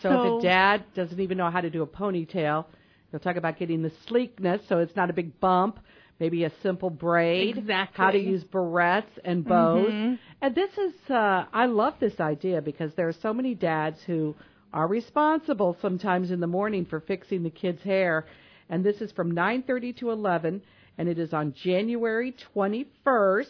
So, 0.00 0.08
So- 0.10 0.36
if 0.36 0.42
dad 0.42 0.84
doesn't 0.94 1.20
even 1.20 1.38
know 1.38 1.50
how 1.50 1.60
to 1.60 1.70
do 1.70 1.82
a 1.82 1.86
ponytail, 1.86 2.66
he'll 3.10 3.20
talk 3.20 3.36
about 3.36 3.58
getting 3.58 3.82
the 3.82 3.90
sleekness 4.06 4.66
so 4.68 4.78
it's 4.78 4.96
not 4.96 5.10
a 5.10 5.12
big 5.12 5.38
bump, 5.40 5.78
maybe 6.18 6.44
a 6.44 6.50
simple 6.62 6.90
braid, 6.90 7.58
Exactly. 7.58 8.02
how 8.04 8.10
to 8.10 8.18
use 8.18 8.44
barrettes 8.44 9.18
and 9.24 9.44
bows. 9.44 9.90
Mhm. 9.92 10.18
And 10.40 10.54
this 10.54 10.76
is, 10.78 11.10
uh, 11.10 11.44
I 11.52 11.66
love 11.66 11.94
this 11.98 12.20
idea 12.20 12.62
because 12.62 12.94
there 12.94 13.08
are 13.08 13.12
so 13.12 13.34
many 13.34 13.54
dads 13.54 14.02
who 14.04 14.34
are 14.72 14.86
responsible 14.86 15.76
sometimes 15.80 16.30
in 16.30 16.40
the 16.40 16.46
morning 16.46 16.84
for 16.84 17.00
fixing 17.00 17.42
the 17.42 17.50
kids' 17.50 17.82
hair. 17.82 18.24
And 18.70 18.82
this 18.84 19.02
is 19.02 19.12
from 19.12 19.30
9:30 19.32 19.92
to 19.94 20.10
11, 20.10 20.62
and 20.98 21.08
it 21.08 21.18
is 21.18 21.32
on 21.32 21.54
January 21.62 22.34
21st. 22.54 23.46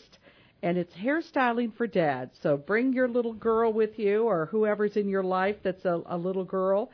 and 0.63 0.79
it's 0.79 0.95
hairstyling 0.95 1.77
for 1.77 1.87
dads. 1.89 2.33
So 2.43 2.57
bring 2.57 2.93
your 2.93 3.09
little 3.09 3.33
girl 3.35 3.73
with 3.73 3.99
you 3.99 4.25
or 4.25 4.47
whoever's 4.47 4.97
in 4.97 5.09
your 5.09 5.25
life 5.25 5.57
that's 5.65 5.85
a, 5.85 6.01
a 6.07 6.17
little 6.17 6.45
girl 6.45 6.91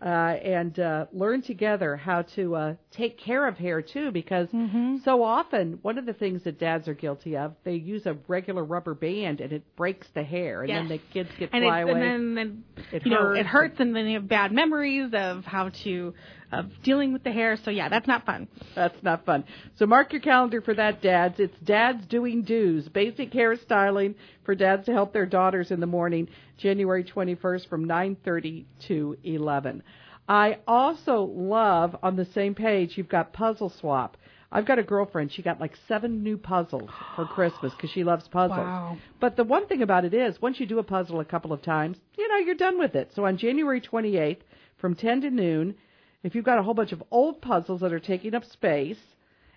uh, 0.00 0.04
and 0.06 0.78
uh, 0.78 1.06
learn 1.12 1.42
together 1.42 1.96
how 1.96 2.22
to 2.36 2.54
uh, 2.54 2.74
take 2.92 3.18
care 3.18 3.48
of 3.48 3.56
hair 3.56 3.82
too, 3.82 4.12
because 4.12 4.46
Mm-hmm. 4.54 4.98
so 5.04 5.24
often 5.24 5.80
one 5.82 5.98
of 5.98 6.06
the 6.06 6.12
things 6.12 6.44
that 6.44 6.60
dads 6.60 6.86
are 6.86 6.94
guilty 6.94 7.36
of, 7.36 7.54
they 7.64 7.74
use 7.74 8.06
a 8.06 8.16
regular 8.28 8.62
rubber 8.64 8.94
band 8.94 9.40
and 9.40 9.52
it 9.52 9.64
breaks 9.74 10.06
the 10.14 10.22
hair, 10.22 10.60
and 10.60 10.68
Yes. 10.68 10.88
then 10.88 10.98
the 10.98 11.12
kids 11.12 11.28
get 11.40 11.50
and, 11.52 11.64
fly 11.64 11.80
it, 11.80 11.82
away. 11.82 11.92
and 11.94 12.02
then, 12.02 12.34
then 12.36 12.64
It 12.92 13.04
you 13.04 13.10
know 13.10 13.22
hurts 13.24 13.40
it 13.40 13.46
hurts, 13.46 13.80
and 13.80 13.96
then 13.96 14.06
you 14.06 14.20
have 14.20 14.28
bad 14.28 14.52
memories 14.52 15.10
of 15.12 15.44
how 15.44 15.70
to 15.82 16.14
of 16.52 16.66
dealing 16.82 17.12
with 17.12 17.24
the 17.24 17.32
hair. 17.32 17.58
So 17.64 17.70
yeah, 17.70 17.88
that's 17.88 18.06
not 18.06 18.24
fun. 18.24 18.48
That's 18.74 19.02
not 19.02 19.24
fun. 19.24 19.44
So 19.76 19.86
mark 19.86 20.12
your 20.12 20.20
calendar 20.20 20.60
for 20.60 20.74
that, 20.74 21.02
dads. 21.02 21.38
It's 21.38 21.58
Dads 21.64 22.06
Doing 22.06 22.42
Do's, 22.42 22.88
basic 22.88 23.32
hairstyling 23.32 24.14
for 24.44 24.54
dads 24.54 24.86
to 24.86 24.92
help 24.92 25.12
their 25.12 25.26
daughters 25.26 25.70
in 25.70 25.80
the 25.80 25.86
morning, 25.86 26.28
January 26.56 27.04
21st 27.04 27.68
from 27.68 27.86
9:30 27.86 28.64
to 28.88 29.16
11. 29.24 29.82
I 30.28 30.58
also 30.66 31.22
love 31.22 31.96
on 32.02 32.16
the 32.16 32.26
same 32.26 32.54
page 32.54 32.96
you've 32.96 33.08
got 33.08 33.32
Puzzle 33.32 33.72
Swap. 33.80 34.16
I've 34.50 34.66
got 34.66 34.78
a 34.78 34.82
girlfriend. 34.82 35.32
She 35.32 35.42
got 35.42 35.60
like 35.60 35.74
seven 35.88 36.22
new 36.22 36.38
puzzles 36.38 36.88
for 37.16 37.26
Christmas 37.26 37.72
because 37.74 37.90
she 37.90 38.02
loves 38.02 38.26
puzzles. 38.28 38.58
Wow. 38.58 38.96
But 39.20 39.36
the 39.36 39.44
one 39.44 39.66
thing 39.66 39.82
about 39.82 40.06
it 40.06 40.14
is, 40.14 40.40
once 40.40 40.58
you 40.58 40.66
do 40.66 40.78
a 40.78 40.82
puzzle 40.82 41.20
a 41.20 41.24
couple 41.24 41.52
of 41.52 41.60
times, 41.60 41.98
you 42.16 42.26
know 42.28 42.36
you're 42.38 42.54
done 42.54 42.78
with 42.78 42.94
it. 42.94 43.10
So 43.14 43.26
on 43.26 43.36
January 43.36 43.80
28th, 43.80 44.40
from 44.78 44.94
10 44.94 45.22
to 45.22 45.30
noon, 45.30 45.74
if 46.22 46.34
you've 46.34 46.44
got 46.44 46.58
a 46.58 46.62
whole 46.62 46.74
bunch 46.74 46.92
of 46.92 47.02
old 47.10 47.40
puzzles 47.40 47.80
that 47.80 47.92
are 47.92 48.00
taking 48.00 48.34
up 48.34 48.44
space, 48.44 48.98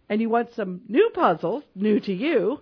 and 0.10 0.22
you 0.22 0.30
want 0.30 0.54
some 0.56 0.82
new 0.88 1.10
puzzles, 1.14 1.64
new 1.76 2.00
to 2.02 2.14
you, 2.14 2.60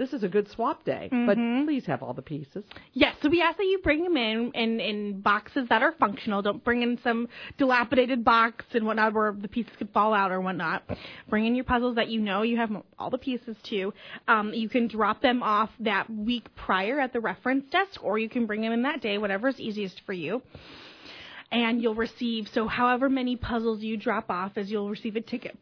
this 0.00 0.14
is 0.14 0.22
a 0.22 0.28
good 0.28 0.50
swap 0.50 0.82
day. 0.84 1.10
But 1.26 1.36
please 1.66 1.84
have 1.84 2.02
all 2.02 2.14
the 2.14 2.22
pieces. 2.22 2.64
Yes, 2.94 3.16
so 3.20 3.28
we 3.28 3.42
ask 3.42 3.58
that 3.58 3.64
you 3.64 3.80
bring 3.82 4.02
them 4.02 4.16
in, 4.16 4.50
in 4.54 4.80
in 4.80 5.20
boxes 5.20 5.68
that 5.68 5.82
are 5.82 5.92
functional. 5.92 6.40
Don't 6.40 6.64
bring 6.64 6.80
in 6.80 6.98
some 7.04 7.28
dilapidated 7.58 8.24
box 8.24 8.64
and 8.72 8.86
whatnot 8.86 9.12
where 9.12 9.36
the 9.38 9.46
pieces 9.46 9.72
could 9.76 9.90
fall 9.90 10.14
out 10.14 10.32
or 10.32 10.40
whatnot. 10.40 10.84
Bring 11.28 11.44
in 11.44 11.54
your 11.54 11.64
puzzles 11.64 11.96
that 11.96 12.08
you 12.08 12.18
know 12.18 12.40
you 12.40 12.56
have 12.56 12.70
all 12.98 13.10
the 13.10 13.18
pieces 13.18 13.56
to. 13.64 13.92
Um, 14.26 14.54
you 14.54 14.70
can 14.70 14.88
drop 14.88 15.20
them 15.20 15.42
off 15.42 15.68
that 15.80 16.08
week 16.08 16.46
prior 16.56 16.98
at 16.98 17.12
the 17.12 17.20
reference 17.20 17.68
desk, 17.70 18.02
or 18.02 18.18
you 18.18 18.30
can 18.30 18.46
bring 18.46 18.62
them 18.62 18.72
in 18.72 18.82
that 18.84 19.02
day, 19.02 19.18
whatever 19.18 19.48
is 19.48 19.60
easiest 19.60 20.00
for 20.06 20.14
you. 20.14 20.40
And 21.52 21.82
you'll 21.82 21.96
receive 21.96 22.48
so 22.54 22.68
however 22.68 23.08
many 23.08 23.36
puzzles 23.36 23.82
you 23.82 23.96
drop 23.96 24.30
off, 24.30 24.52
as 24.56 24.70
you'll 24.70 24.88
receive 24.88 25.16
a 25.16 25.20
ticket 25.20 25.58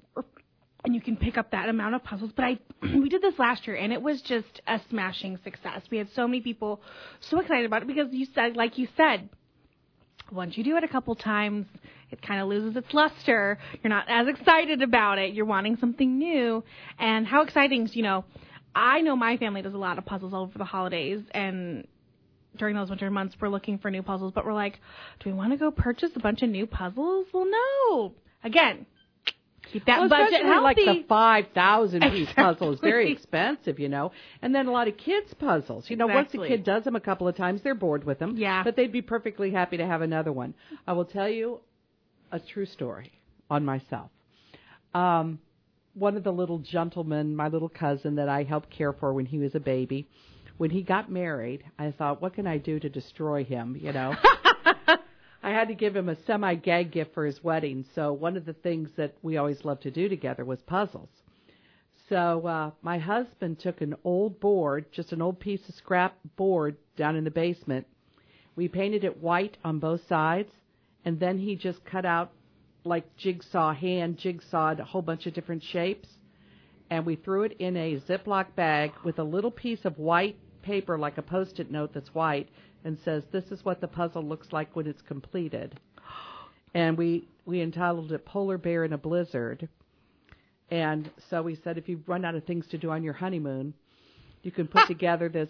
and 0.85 0.95
you 0.95 1.01
can 1.01 1.17
pick 1.17 1.37
up 1.37 1.51
that 1.51 1.69
amount 1.69 1.95
of 1.95 2.05
puzzles. 2.05 2.31
But 2.35 2.45
I, 2.45 2.59
we 2.83 3.09
did 3.09 3.23
this 3.23 3.39
last 3.39 3.67
year, 3.67 3.77
and 3.77 3.93
it 3.93 4.01
was 4.01 4.23
just 4.23 4.61
a 4.67 4.81
smashing 4.91 5.39
success. 5.45 5.83
We 5.91 5.99
had 5.99 6.09
so 6.15 6.27
many 6.27 6.41
people 6.41 6.81
so 7.21 7.41
excited 7.41 7.67
about 7.67 7.83
it 7.83 7.89
because 7.89 8.09
you 8.13 8.27
said, 8.35 8.57
like 8.57 8.79
you 8.79 8.89
said, 8.97 9.29
once 10.31 10.57
you 10.57 10.65
do 10.65 10.77
it 10.77 10.85
a 10.85 10.89
couple 10.89 11.15
times, 11.15 11.67
it 12.11 12.23
kind 12.23 12.41
of 12.41 12.49
loses 12.49 12.77
its 12.77 12.93
luster. 12.93 13.59
You're 13.83 13.91
not 13.91 14.07
as 14.09 14.29
excited 14.29 14.83
about 14.83 15.19
it. 15.19 15.35
You're 15.35 15.47
wanting 15.47 15.77
something 15.77 16.19
new. 16.19 16.63
And 16.99 17.27
how 17.27 17.43
exciting, 17.43 17.89
you 17.93 18.03
know, 18.03 18.25
I 18.75 19.01
know 19.01 19.17
my 19.17 19.37
family 19.37 19.63
does 19.63 19.75
a 19.75 19.79
lot 19.79 19.99
of 19.99 20.07
puzzles 20.07 20.35
over 20.35 20.57
the 20.57 20.65
holidays, 20.65 21.23
and 21.33 21.87
during 22.57 22.75
those 22.75 22.91
winter 22.91 23.11
months, 23.11 23.37
we're 23.41 23.49
looking 23.49 23.79
for 23.79 23.91
new 23.91 24.03
puzzles, 24.03 24.33
but 24.35 24.45
we're 24.45 24.53
like, 24.53 24.81
do 25.21 25.31
we 25.31 25.37
want 25.37 25.53
to 25.53 25.59
go 25.59 25.71
purchase 25.71 26.11
a 26.17 26.21
bunch 26.21 26.43
of 26.43 26.51
new 26.51 26.67
puzzles? 26.67 27.27
Well, 27.33 27.47
no. 27.47 28.15
Again, 28.43 28.87
keep 29.73 29.85
that 29.87 30.01
well, 30.01 30.09
budget 30.09 30.43
healthy. 30.43 30.63
like 30.63 30.77
the 30.77 31.05
five 31.09 31.47
thousand 31.55 32.03
piece 32.03 32.29
puzzle 32.37 32.73
is 32.73 32.81
very 32.81 33.13
expensive, 33.13 33.79
you 33.79 33.89
know. 33.89 34.13
And 34.43 34.55
then 34.55 34.67
a 34.67 34.73
lot 34.73 34.89
of 34.89 34.97
kids 34.97 35.33
puzzles. 35.35 35.89
You 35.89 35.97
know, 35.97 36.07
once 36.07 36.33
a 36.35 36.39
kid 36.39 36.65
does 36.65 36.85
them 36.85 36.97
a 36.97 37.01
couple 37.01 37.29
of 37.29 37.37
times, 37.37 37.61
they're 37.63 37.75
bored 37.75 38.05
with 38.05 38.19
them. 38.19 38.37
Yeah. 38.37 38.63
But 38.65 38.77
they'd 38.77 38.93
be 38.93 39.03
perfectly 39.03 39.51
happy 39.51 39.77
to 39.77 39.87
have 39.87 40.03
another 40.03 40.33
one. 40.33 40.55
I 40.87 40.93
will 40.93 41.05
tell 41.05 41.29
you 41.29 41.61
a 42.33 42.41
true 42.41 42.67
story 42.67 43.13
on 43.51 43.65
myself. 43.65 44.11
Um, 44.95 45.41
one 45.95 46.17
of 46.17 46.25
the 46.25 46.33
little 46.33 46.59
gentlemen, 46.59 47.35
my 47.35 47.49
little 47.49 47.69
cousin 47.69 48.17
that 48.17 48.29
I 48.29 48.45
helped 48.45 48.71
care 48.71 48.93
for 48.93 49.13
when 49.13 49.27
he 49.27 49.39
was 49.39 49.55
a 49.55 49.61
baby, 49.61 50.07
when 50.59 50.71
he 50.71 50.83
got 50.83 51.11
married, 51.11 51.65
I 51.79 51.93
thought, 51.93 52.21
what 52.21 52.35
can 52.35 52.47
I 52.47 52.59
do 52.59 52.79
to 52.79 52.89
destroy 52.89 53.45
him? 53.45 53.77
You 53.81 53.93
know. 53.93 54.15
I 55.43 55.51
had 55.51 55.69
to 55.69 55.75
give 55.75 55.95
him 55.95 56.09
a 56.09 56.17
semi 56.27 56.57
gag 56.57 56.91
gift 56.91 57.15
for 57.15 57.25
his 57.25 57.43
wedding. 57.43 57.85
So 57.95 58.13
one 58.13 58.37
of 58.37 58.45
the 58.45 58.53
things 58.53 58.91
that 58.97 59.15
we 59.23 59.37
always 59.37 59.65
loved 59.65 59.83
to 59.85 59.91
do 59.91 60.09
together 60.09 60.45
was 60.45 60.61
puzzles. 60.63 61.09
So 62.09 62.47
uh, 62.47 62.71
my 62.83 62.99
husband 62.99 63.61
took 63.61 63.81
an 63.81 63.95
old 64.03 64.41
board, 64.41 64.87
just 64.93 65.13
an 65.13 65.23
old 65.23 65.39
piece 65.39 65.67
of 65.69 65.75
scrap 65.77 66.17
board 66.37 66.77
down 66.97 67.17
in 67.17 67.25
the 67.25 67.31
basement. 67.31 67.87
We 68.57 68.67
painted 68.67 69.05
it 69.05 69.23
white 69.23 69.57
on 69.65 69.79
both 69.79 70.01
sides, 70.09 70.51
and 71.05 71.21
then 71.21 71.39
he 71.39 71.55
just 71.55 71.85
cut 71.85 72.05
out 72.05 72.33
like 72.85 73.17
jigsaw 73.17 73.75
hand 73.75 74.17
jigsawed 74.17 74.81
a 74.81 74.85
whole 74.85 75.03
bunch 75.03 75.27
of 75.27 75.35
different 75.35 75.63
shapes, 75.63 76.09
and 76.91 77.07
we 77.07 77.15
threw 77.15 77.45
it 77.45 77.57
in 77.59 77.77
a 77.77 78.01
Ziploc 78.09 78.55
bag 78.57 78.93
with 79.05 79.19
a 79.19 79.25
little 79.25 79.51
piece 79.51 79.85
of 79.85 79.99
white 79.99 80.37
paper, 80.63 80.99
like 80.99 81.19
a 81.19 81.23
post-it 81.23 81.71
note 81.71 81.93
that's 81.93 82.15
white, 82.15 82.49
and 82.85 82.99
says, 83.05 83.25
"This 83.33 83.51
is 83.51 83.65
what 83.65 83.81
the 83.81 83.89
puzzle 83.89 84.23
looks 84.23 84.53
like 84.53 84.75
when 84.75 84.87
it's 84.87 85.03
completed." 85.03 85.79
And 86.75 86.99
we 86.99 87.27
we 87.47 87.63
entitled 87.63 88.13
it 88.13 88.27
"Polar 88.27 88.59
Bear 88.59 88.85
in 88.85 88.93
a 88.93 88.99
Blizzard." 88.99 89.69
And 90.71 91.11
so 91.31 91.43
we 91.43 91.55
said, 91.65 91.79
if 91.79 91.89
you 91.89 92.03
run 92.07 92.25
out 92.25 92.35
of 92.35 92.45
things 92.45 92.67
to 92.69 92.79
do 92.79 92.91
on 92.91 93.03
your 93.03 93.15
honeymoon, 93.15 93.73
you 94.43 94.51
can 94.51 94.67
put 94.67 94.87
together 94.89 95.29
this 95.29 95.49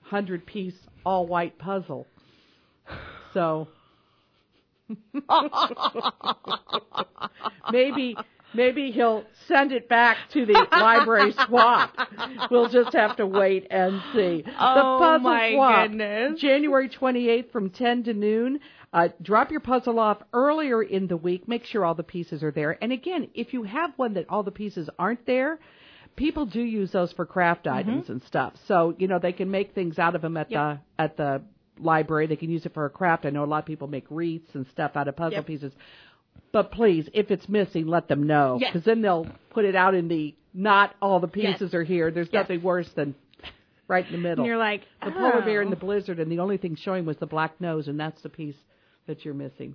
hundred 0.00 0.46
piece 0.46 0.78
all 1.04 1.26
white 1.26 1.58
puzzle. 1.58 2.06
So 3.34 3.68
maybe 7.70 8.16
maybe 8.54 8.90
he'll 8.90 9.24
send 9.46 9.72
it 9.72 9.88
back 9.88 10.16
to 10.32 10.46
the 10.46 10.54
library 10.72 11.32
swap. 11.46 11.96
We'll 12.50 12.68
just 12.68 12.92
have 12.94 13.16
to 13.16 13.26
wait 13.26 13.66
and 13.70 14.00
see. 14.12 14.42
the 14.42 14.52
Oh, 14.58 14.98
puzzle 15.00 15.30
my 15.30 15.52
swap, 15.54 15.88
goodness. 15.88 16.40
January 16.40 16.88
28th 16.88 17.50
from 17.52 17.70
10 17.70 18.04
to 18.04 18.14
noon. 18.14 18.60
Uh, 18.92 19.08
drop 19.20 19.50
your 19.50 19.60
puzzle 19.60 19.98
off 19.98 20.18
earlier 20.32 20.82
in 20.82 21.06
the 21.08 21.16
week. 21.16 21.46
Make 21.46 21.64
sure 21.66 21.84
all 21.84 21.94
the 21.94 22.02
pieces 22.02 22.42
are 22.42 22.50
there. 22.50 22.82
And 22.82 22.90
again, 22.92 23.28
if 23.34 23.52
you 23.52 23.64
have 23.64 23.92
one 23.96 24.14
that 24.14 24.26
all 24.30 24.42
the 24.42 24.50
pieces 24.50 24.88
aren't 24.98 25.26
there, 25.26 25.58
people 26.16 26.46
do 26.46 26.62
use 26.62 26.90
those 26.92 27.12
for 27.12 27.26
craft 27.26 27.66
items 27.66 28.08
and 28.08 28.22
stuff. 28.22 28.54
So 28.66 28.94
you 28.98 29.06
know 29.06 29.18
they 29.18 29.32
can 29.32 29.50
make 29.50 29.74
things 29.74 29.98
out 29.98 30.14
of 30.14 30.22
them 30.22 30.36
at 30.38 30.50
Yep. 30.50 30.58
the 30.96 31.02
at 31.02 31.16
the 31.18 31.42
library. 31.78 32.26
They 32.26 32.36
can 32.36 32.50
use 32.50 32.64
it 32.66 32.74
for 32.74 32.86
a 32.86 32.90
craft. 32.90 33.24
I 33.26 33.30
know 33.30 33.44
a 33.44 33.46
lot 33.46 33.58
of 33.58 33.66
people 33.66 33.86
make 33.88 34.06
wreaths 34.10 34.54
and 34.54 34.66
stuff 34.68 34.92
out 34.96 35.06
of 35.06 35.16
puzzle 35.16 35.32
Yep. 35.34 35.46
pieces. 35.46 35.72
But 36.52 36.72
please, 36.72 37.08
if 37.12 37.30
it's 37.30 37.48
missing, 37.48 37.86
let 37.86 38.08
them 38.08 38.26
know 38.26 38.58
Yes. 38.60 38.72
because 38.72 38.84
then 38.84 39.02
they'll 39.02 39.28
put 39.50 39.64
it 39.64 39.74
out 39.74 39.94
in 39.94 40.08
the 40.08 40.34
not 40.54 40.94
all 41.00 41.20
the 41.20 41.30
Yes. 41.34 41.58
pieces 41.58 41.74
are 41.74 41.84
here. 41.84 42.10
There's 42.10 42.28
Yes. 42.32 42.44
nothing 42.44 42.62
worse 42.62 42.90
than 42.94 43.14
right 43.86 44.04
in 44.06 44.12
the 44.12 44.18
middle. 44.18 44.44
and 44.44 44.46
you're 44.46 44.58
like, 44.58 44.82
the 45.04 45.10
polar 45.10 45.42
bear 45.42 45.60
oh. 45.60 45.64
in 45.64 45.70
the 45.70 45.76
blizzard, 45.76 46.18
and 46.18 46.30
the 46.30 46.40
only 46.40 46.56
thing 46.56 46.74
showing 46.74 47.04
was 47.04 47.16
the 47.18 47.26
black 47.26 47.60
nose, 47.60 47.88
and 47.88 47.98
that's 47.98 48.20
the 48.22 48.28
piece 48.28 48.56
that 49.06 49.24
you're 49.24 49.34
missing. 49.34 49.74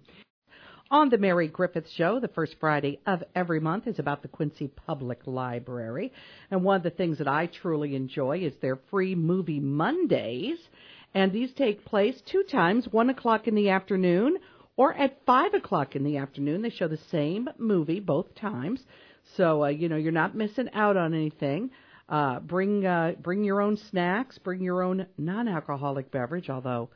On 0.92 1.10
the 1.10 1.18
Mary 1.18 1.48
Griffith 1.48 1.90
Show, 1.90 2.20
the 2.20 2.28
first 2.28 2.56
Friday 2.60 3.00
of 3.08 3.24
every 3.34 3.60
month 3.60 3.88
is 3.88 3.98
about 3.98 4.22
the 4.22 4.28
Quincy 4.28 4.68
Public 4.68 5.26
Library. 5.26 6.12
And 6.52 6.64
one 6.64 6.76
of 6.78 6.84
the 6.84 6.92
things 6.92 7.18
that 7.18 7.28
I 7.28 7.48
truly 7.48 7.96
enjoy 7.96 8.40
is 8.40 8.54
their 8.62 8.76
free 8.92 9.16
movie 9.16 9.60
Mondays. 9.60 10.60
And 11.16 11.32
these 11.32 11.52
take 11.54 11.86
place 11.86 12.22
two 12.22 12.44
times, 12.44 12.88
1 12.92 13.10
o'clock 13.10 13.48
in 13.48 13.56
the 13.56 13.70
afternoon 13.70 14.38
or 14.76 14.94
at 14.94 15.26
5 15.26 15.54
o'clock 15.54 15.96
in 15.96 16.04
the 16.04 16.18
afternoon. 16.18 16.62
They 16.62 16.70
show 16.70 16.88
the 16.88 16.98
same 16.98 17.50
movie 17.58 18.00
both 18.00 18.34
times. 18.36 18.84
So, 19.36 19.64
uh, 19.66 19.68
you 19.68 19.90
know, 19.90 19.96
you're 19.96 20.12
not 20.12 20.36
missing 20.36 20.70
out 20.74 20.98
on 20.98 21.14
anything. 21.14 21.72
Uh, 22.10 22.40
bring, 22.40 22.86
uh, 22.86 23.14
bring 23.22 23.44
your 23.44 23.62
own 23.62 23.78
snacks, 23.78 24.38
bring 24.38 24.62
your 24.62 24.82
own 24.82 25.06
non-alcoholic 25.18 26.12
beverage, 26.12 26.50
although 26.50 26.90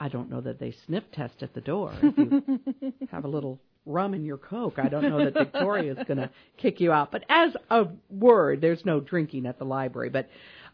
I 0.00 0.08
don't 0.08 0.30
know 0.30 0.40
that 0.40 0.58
they 0.58 0.72
sniff 0.86 1.04
test 1.12 1.42
at 1.42 1.54
the 1.54 1.60
door. 1.60 1.92
If 2.02 2.16
you 2.16 2.60
have 3.10 3.24
a 3.24 3.28
little 3.28 3.60
rum 3.84 4.14
in 4.14 4.24
your 4.24 4.38
Coke, 4.38 4.78
I 4.78 4.88
don't 4.88 5.08
know 5.08 5.24
that 5.24 5.34
Victoria's 5.34 5.98
going 6.06 6.18
to 6.18 6.30
kick 6.56 6.80
you 6.80 6.92
out. 6.92 7.10
But 7.10 7.24
as 7.28 7.56
a 7.70 7.88
word, 8.10 8.60
there's 8.60 8.84
no 8.84 9.00
drinking 9.00 9.46
at 9.46 9.58
the 9.58 9.64
library. 9.64 10.10
But 10.10 10.28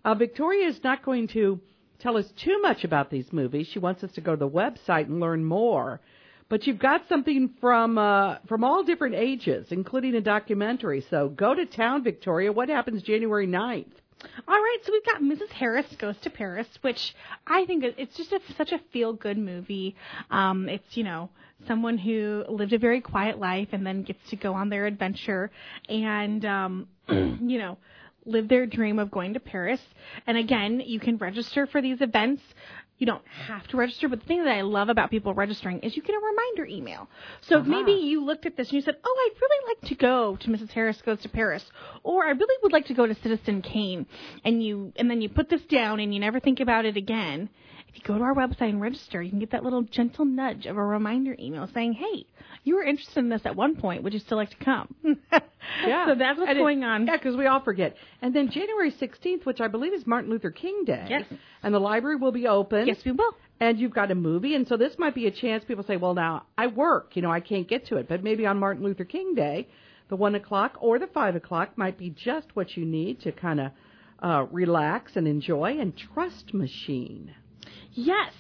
uh, 0.04 0.14
Victoria 0.14 0.68
is 0.68 0.82
not 0.84 1.04
going 1.04 1.28
to 1.28 1.60
tell 1.98 2.16
us 2.16 2.30
too 2.36 2.60
much 2.60 2.84
about 2.84 3.10
these 3.10 3.32
movies. 3.32 3.68
She 3.68 3.78
wants 3.78 4.04
us 4.04 4.12
to 4.12 4.20
go 4.20 4.32
to 4.32 4.38
the 4.38 4.48
website 4.48 5.06
and 5.06 5.20
learn 5.20 5.44
more. 5.44 6.00
But 6.48 6.66
you've 6.66 6.78
got 6.78 7.08
something 7.08 7.54
from 7.60 7.98
uh, 7.98 8.36
from 8.46 8.64
all 8.64 8.82
different 8.84 9.14
ages, 9.14 9.68
including 9.70 10.14
a 10.14 10.20
documentary. 10.20 11.04
So 11.10 11.28
go 11.28 11.54
to 11.54 11.66
town, 11.66 12.04
Victoria. 12.04 12.52
What 12.52 12.68
happens 12.68 13.02
January 13.02 13.46
9th? 13.46 13.86
All 14.48 14.54
right, 14.56 14.78
so 14.82 14.92
we've 14.92 15.04
got 15.04 15.20
Mrs. 15.20 15.50
Harris 15.50 15.86
Goes 15.98 16.16
to 16.22 16.30
Paris, 16.30 16.66
which 16.80 17.14
I 17.46 17.66
think 17.66 17.84
it's 17.84 18.16
just 18.16 18.32
a, 18.32 18.40
such 18.56 18.72
a 18.72 18.80
feel 18.92 19.12
good 19.12 19.36
movie. 19.36 19.96
Um, 20.30 20.68
it's, 20.68 20.96
you 20.96 21.04
know, 21.04 21.30
someone 21.66 21.98
who 21.98 22.44
lived 22.48 22.72
a 22.72 22.78
very 22.78 23.00
quiet 23.00 23.38
life 23.38 23.68
and 23.72 23.86
then 23.86 24.02
gets 24.02 24.30
to 24.30 24.36
go 24.36 24.54
on 24.54 24.70
their 24.70 24.86
adventure 24.86 25.50
and, 25.88 26.44
um, 26.44 26.88
you 27.08 27.58
know, 27.58 27.76
live 28.26 28.48
their 28.48 28.66
dream 28.66 28.98
of 28.98 29.10
going 29.10 29.34
to 29.34 29.40
Paris. 29.40 29.80
And 30.26 30.38
again, 30.38 30.80
you 30.80 30.98
can 31.00 31.18
register 31.18 31.66
for 31.66 31.82
these 31.82 32.00
events. 32.00 32.42
You 32.98 33.06
don't 33.06 33.26
have 33.26 33.66
to 33.68 33.76
register, 33.76 34.08
but 34.08 34.20
the 34.20 34.26
thing 34.26 34.44
that 34.44 34.52
I 34.56 34.60
love 34.62 34.88
about 34.88 35.10
people 35.10 35.34
registering 35.34 35.80
is 35.80 35.96
you 35.96 36.02
get 36.02 36.14
a 36.14 36.18
reminder 36.18 36.64
email. 36.64 37.08
So 37.40 37.58
Uh-huh. 37.58 37.68
maybe 37.68 37.92
you 37.92 38.24
looked 38.24 38.46
at 38.46 38.56
this 38.56 38.68
and 38.68 38.74
you 38.76 38.82
said, 38.82 38.96
"Oh, 39.04 39.30
I'd 39.30 39.40
really 39.40 39.68
like 39.68 39.88
to 39.88 39.94
go 39.96 40.36
to 40.36 40.48
Mrs. 40.48 40.70
Harris 40.70 41.02
Goes 41.02 41.20
to 41.22 41.28
Paris," 41.28 41.68
or 42.04 42.24
"I 42.24 42.30
really 42.30 42.56
would 42.62 42.72
like 42.72 42.86
to 42.86 42.94
go 42.94 43.06
to 43.06 43.14
Citizen 43.16 43.62
Kane," 43.62 44.06
and 44.44 44.62
you 44.62 44.92
and 44.96 45.10
then 45.10 45.20
you 45.20 45.28
put 45.28 45.48
this 45.48 45.62
down 45.66 45.98
and 45.98 46.14
you 46.14 46.20
never 46.20 46.38
think 46.38 46.60
about 46.60 46.84
it 46.84 46.96
again. 46.96 47.48
If 47.94 48.00
you 48.02 48.06
go 48.08 48.18
to 48.18 48.24
our 48.24 48.34
website 48.34 48.70
and 48.70 48.80
register, 48.80 49.22
you 49.22 49.30
can 49.30 49.38
get 49.38 49.52
that 49.52 49.62
little 49.62 49.82
gentle 49.82 50.24
nudge 50.24 50.66
of 50.66 50.76
a 50.76 50.84
reminder 50.84 51.36
email 51.38 51.68
saying, 51.72 51.92
"Hey, 51.92 52.26
you 52.64 52.74
were 52.74 52.82
interested 52.82 53.18
in 53.20 53.28
this 53.28 53.42
at 53.46 53.54
one 53.54 53.76
point. 53.76 54.02
Would 54.02 54.12
you 54.12 54.18
still 54.18 54.36
like 54.38 54.50
to 54.50 54.56
come?" 54.64 54.94
Yeah. 55.86 56.06
So 56.06 56.14
that's 56.14 56.38
what's 56.38 56.50
And 56.50 56.58
it- 56.58 56.62
going 56.62 56.84
on. 56.84 57.06
Yeah, 57.06 57.16
because 57.16 57.36
we 57.36 57.46
all 57.46 57.60
forget. 57.60 57.96
And 58.20 58.34
then 58.34 58.50
January 58.50 58.90
16th, 58.92 59.46
which 59.46 59.60
I 59.60 59.68
believe 59.68 59.94
is 59.94 60.06
Martin 60.06 60.30
Luther 60.30 60.50
King 60.50 60.84
Day. 60.84 61.06
Yes. 61.08 61.24
And 61.62 61.74
the 61.74 61.78
library 61.80 62.16
will 62.16 62.32
be 62.32 62.46
open. 62.46 62.86
Yes, 62.86 62.98
we 63.04 63.12
will. 63.12 63.34
And 63.60 63.78
you've 63.78 63.94
got 63.94 64.10
a 64.10 64.14
movie. 64.14 64.54
And 64.54 64.68
so 64.68 64.76
this 64.76 64.98
might 64.98 65.14
be 65.14 65.26
a 65.26 65.30
chance 65.30 65.64
people 65.64 65.82
say, 65.82 65.96
well, 65.96 66.12
now 66.14 66.44
I 66.58 66.66
work, 66.66 67.16
you 67.16 67.22
know, 67.22 67.30
I 67.30 67.40
can't 67.40 67.66
get 67.66 67.86
to 67.86 67.96
it. 67.96 68.08
But 68.08 68.22
maybe 68.22 68.44
on 68.44 68.58
Martin 68.58 68.84
Luther 68.84 69.04
King 69.04 69.34
Day, 69.34 69.66
the 70.10 70.16
1 70.16 70.34
o'clock 70.34 70.76
or 70.80 70.98
the 70.98 71.06
5 71.06 71.34
o'clock 71.36 71.76
might 71.78 71.96
be 71.96 72.10
just 72.10 72.54
what 72.54 72.76
you 72.76 72.84
need 72.84 73.20
to 73.22 73.32
kind 73.32 73.60
of 73.60 73.70
uh, 74.22 74.46
relax 74.52 75.16
and 75.16 75.26
enjoy. 75.26 75.78
And 75.80 75.96
Trust 75.96 76.52
Machine. 76.52 77.34
Yes. 77.94 78.32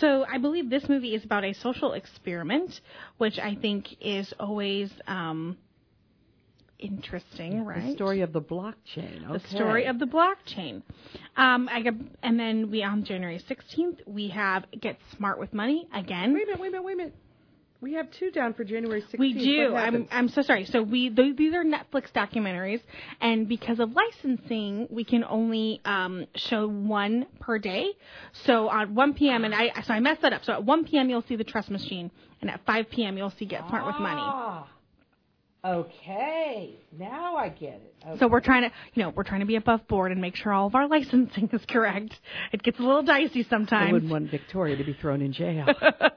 So 0.00 0.24
I 0.30 0.38
believe 0.38 0.68
this 0.68 0.88
movie 0.88 1.14
is 1.14 1.24
about 1.24 1.44
a 1.44 1.54
social 1.54 1.92
experiment, 1.92 2.80
which 3.16 3.38
I 3.38 3.54
think 3.54 3.96
is 4.00 4.32
always 4.38 4.90
um, 5.06 5.56
interesting, 6.78 7.64
right? 7.64 7.86
The 7.86 7.94
story 7.94 8.20
of 8.20 8.32
the 8.32 8.40
blockchain. 8.40 9.32
The 9.32 9.40
story 9.48 9.86
of 9.86 9.98
the 9.98 10.06
blockchain. 10.06 10.82
Um, 11.36 11.68
I 11.70 11.82
and 12.22 12.38
then 12.38 12.70
we 12.70 12.82
on 12.82 13.04
January 13.04 13.42
16th 13.48 14.06
we 14.06 14.28
have 14.28 14.64
Get 14.78 14.98
Smart 15.16 15.38
with 15.38 15.52
Money 15.52 15.88
again. 15.94 16.34
Wait 16.34 16.44
a 16.44 16.46
minute, 16.46 16.60
wait 16.60 16.68
a 16.68 16.70
minute, 16.70 16.84
wait 16.84 16.92
a 16.92 16.96
minute. 16.96 17.14
We 17.80 17.92
have 17.94 18.10
two 18.10 18.32
down 18.32 18.54
for 18.54 18.64
January 18.64 19.02
16th. 19.02 19.18
We 19.18 19.32
do. 19.34 19.76
I'm? 19.76 20.08
I'm 20.10 20.28
so 20.28 20.42
sorry. 20.42 20.64
So 20.64 20.82
we 20.82 21.10
th- 21.10 21.36
these 21.36 21.54
are 21.54 21.62
Netflix 21.62 22.10
documentaries, 22.12 22.80
and 23.20 23.48
because 23.48 23.78
of 23.78 23.92
licensing, 23.92 24.88
we 24.90 25.04
can 25.04 25.22
only 25.22 25.80
um, 25.84 26.26
show 26.34 26.66
one 26.66 27.26
per 27.38 27.58
day. 27.58 27.90
So 28.46 28.68
at 28.70 28.90
1 28.90 29.14
p.m. 29.14 29.44
and 29.44 29.54
I 29.54 29.70
so 29.82 29.94
I 29.94 30.00
messed 30.00 30.22
that 30.22 30.32
up. 30.32 30.44
So 30.44 30.54
at 30.54 30.64
1 30.64 30.84
p.m. 30.86 31.08
you'll 31.08 31.24
see 31.28 31.36
the 31.36 31.44
Trust 31.44 31.70
Machine, 31.70 32.10
and 32.40 32.50
at 32.50 32.60
5 32.66 32.90
p.m. 32.90 33.16
you'll 33.16 33.32
see 33.38 33.44
Get 33.44 33.68
Smart 33.68 33.86
with 33.86 33.96
Money. 34.00 34.22
Ah, 34.24 34.68
Okay, 35.64 36.76
now 36.96 37.36
I 37.36 37.48
get 37.48 37.74
it. 37.84 37.94
Okay. 38.06 38.18
So 38.20 38.28
we're 38.28 38.40
trying 38.40 38.62
to, 38.62 38.70
you 38.94 39.02
know, 39.02 39.10
we're 39.10 39.24
trying 39.24 39.40
to 39.40 39.46
be 39.46 39.56
above 39.56 39.86
board 39.88 40.12
and 40.12 40.20
make 40.20 40.36
sure 40.36 40.52
all 40.52 40.68
of 40.68 40.74
our 40.76 40.86
licensing 40.88 41.48
is 41.52 41.60
correct. 41.68 42.14
It 42.52 42.62
gets 42.62 42.78
a 42.78 42.82
little 42.82 43.02
dicey 43.02 43.42
sometimes. 43.42 43.48
I 43.72 43.76
sometimes. 43.76 43.92
wouldn't 43.92 44.12
want 44.12 44.30
Victoria 44.30 44.76
to 44.76 44.84
be 44.84 44.94
thrown 44.94 45.20
in 45.20 45.32
jail. 45.32 45.66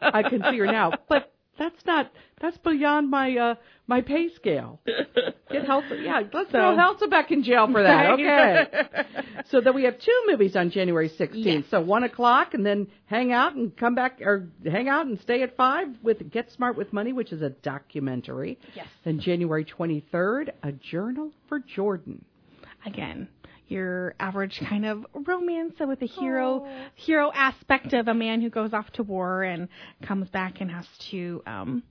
I 0.01 0.23
can 0.23 0.43
see 0.51 0.57
her 0.59 0.67
now, 0.67 0.93
but 1.09 1.33
that's 1.57 1.85
not 1.85 2.11
that's 2.39 2.57
beyond 2.57 3.09
my 3.09 3.35
uh 3.37 3.55
my 3.87 4.01
pay 4.01 4.29
scale. 4.33 4.79
Get 4.85 5.65
Helsa, 5.65 6.01
yeah, 6.01 6.21
let's 6.33 6.49
throw 6.49 6.75
Helsa 6.75 7.09
back 7.09 7.31
in 7.31 7.43
jail 7.43 7.67
for 7.69 7.83
that. 7.83 8.11
Okay. 8.11 9.43
so 9.49 9.59
then 9.59 9.75
we 9.75 9.83
have 9.83 9.99
two 9.99 10.23
movies 10.27 10.55
on 10.55 10.71
January 10.71 11.09
16th. 11.09 11.31
Yes. 11.33 11.63
So 11.69 11.81
one 11.81 12.03
o'clock, 12.05 12.53
and 12.53 12.65
then 12.65 12.87
hang 13.05 13.33
out 13.33 13.55
and 13.55 13.75
come 13.75 13.93
back, 13.93 14.21
or 14.21 14.47
hang 14.65 14.87
out 14.87 15.07
and 15.07 15.19
stay 15.19 15.43
at 15.43 15.57
five 15.57 15.87
with 16.01 16.31
Get 16.31 16.51
Smart 16.51 16.77
with 16.77 16.93
Money, 16.93 17.11
which 17.11 17.33
is 17.33 17.41
a 17.41 17.49
documentary. 17.49 18.57
Yes. 18.75 18.87
Then 19.03 19.19
January 19.19 19.65
23rd, 19.65 20.51
a 20.63 20.71
Journal 20.71 21.31
for 21.49 21.59
Jordan. 21.59 22.23
Again, 22.85 23.27
your 23.71 24.13
average 24.19 24.59
kind 24.69 24.85
of 24.85 25.05
romance 25.25 25.73
with 25.79 26.01
a 26.01 26.05
hero 26.05 26.65
Oh. 26.67 26.85
hero 26.95 27.31
aspect 27.33 27.93
of 27.93 28.07
a 28.07 28.13
man 28.13 28.41
who 28.41 28.49
goes 28.49 28.73
off 28.73 28.91
to 28.93 29.03
war 29.03 29.43
and 29.43 29.67
comes 30.03 30.29
back 30.29 30.61
and 30.61 30.69
has 30.69 30.85
to 31.11 31.41
um, 31.47 31.83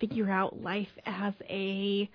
figure 0.00 0.28
out 0.30 0.60
life 0.60 0.90
as 1.06 1.32
a 1.48 2.10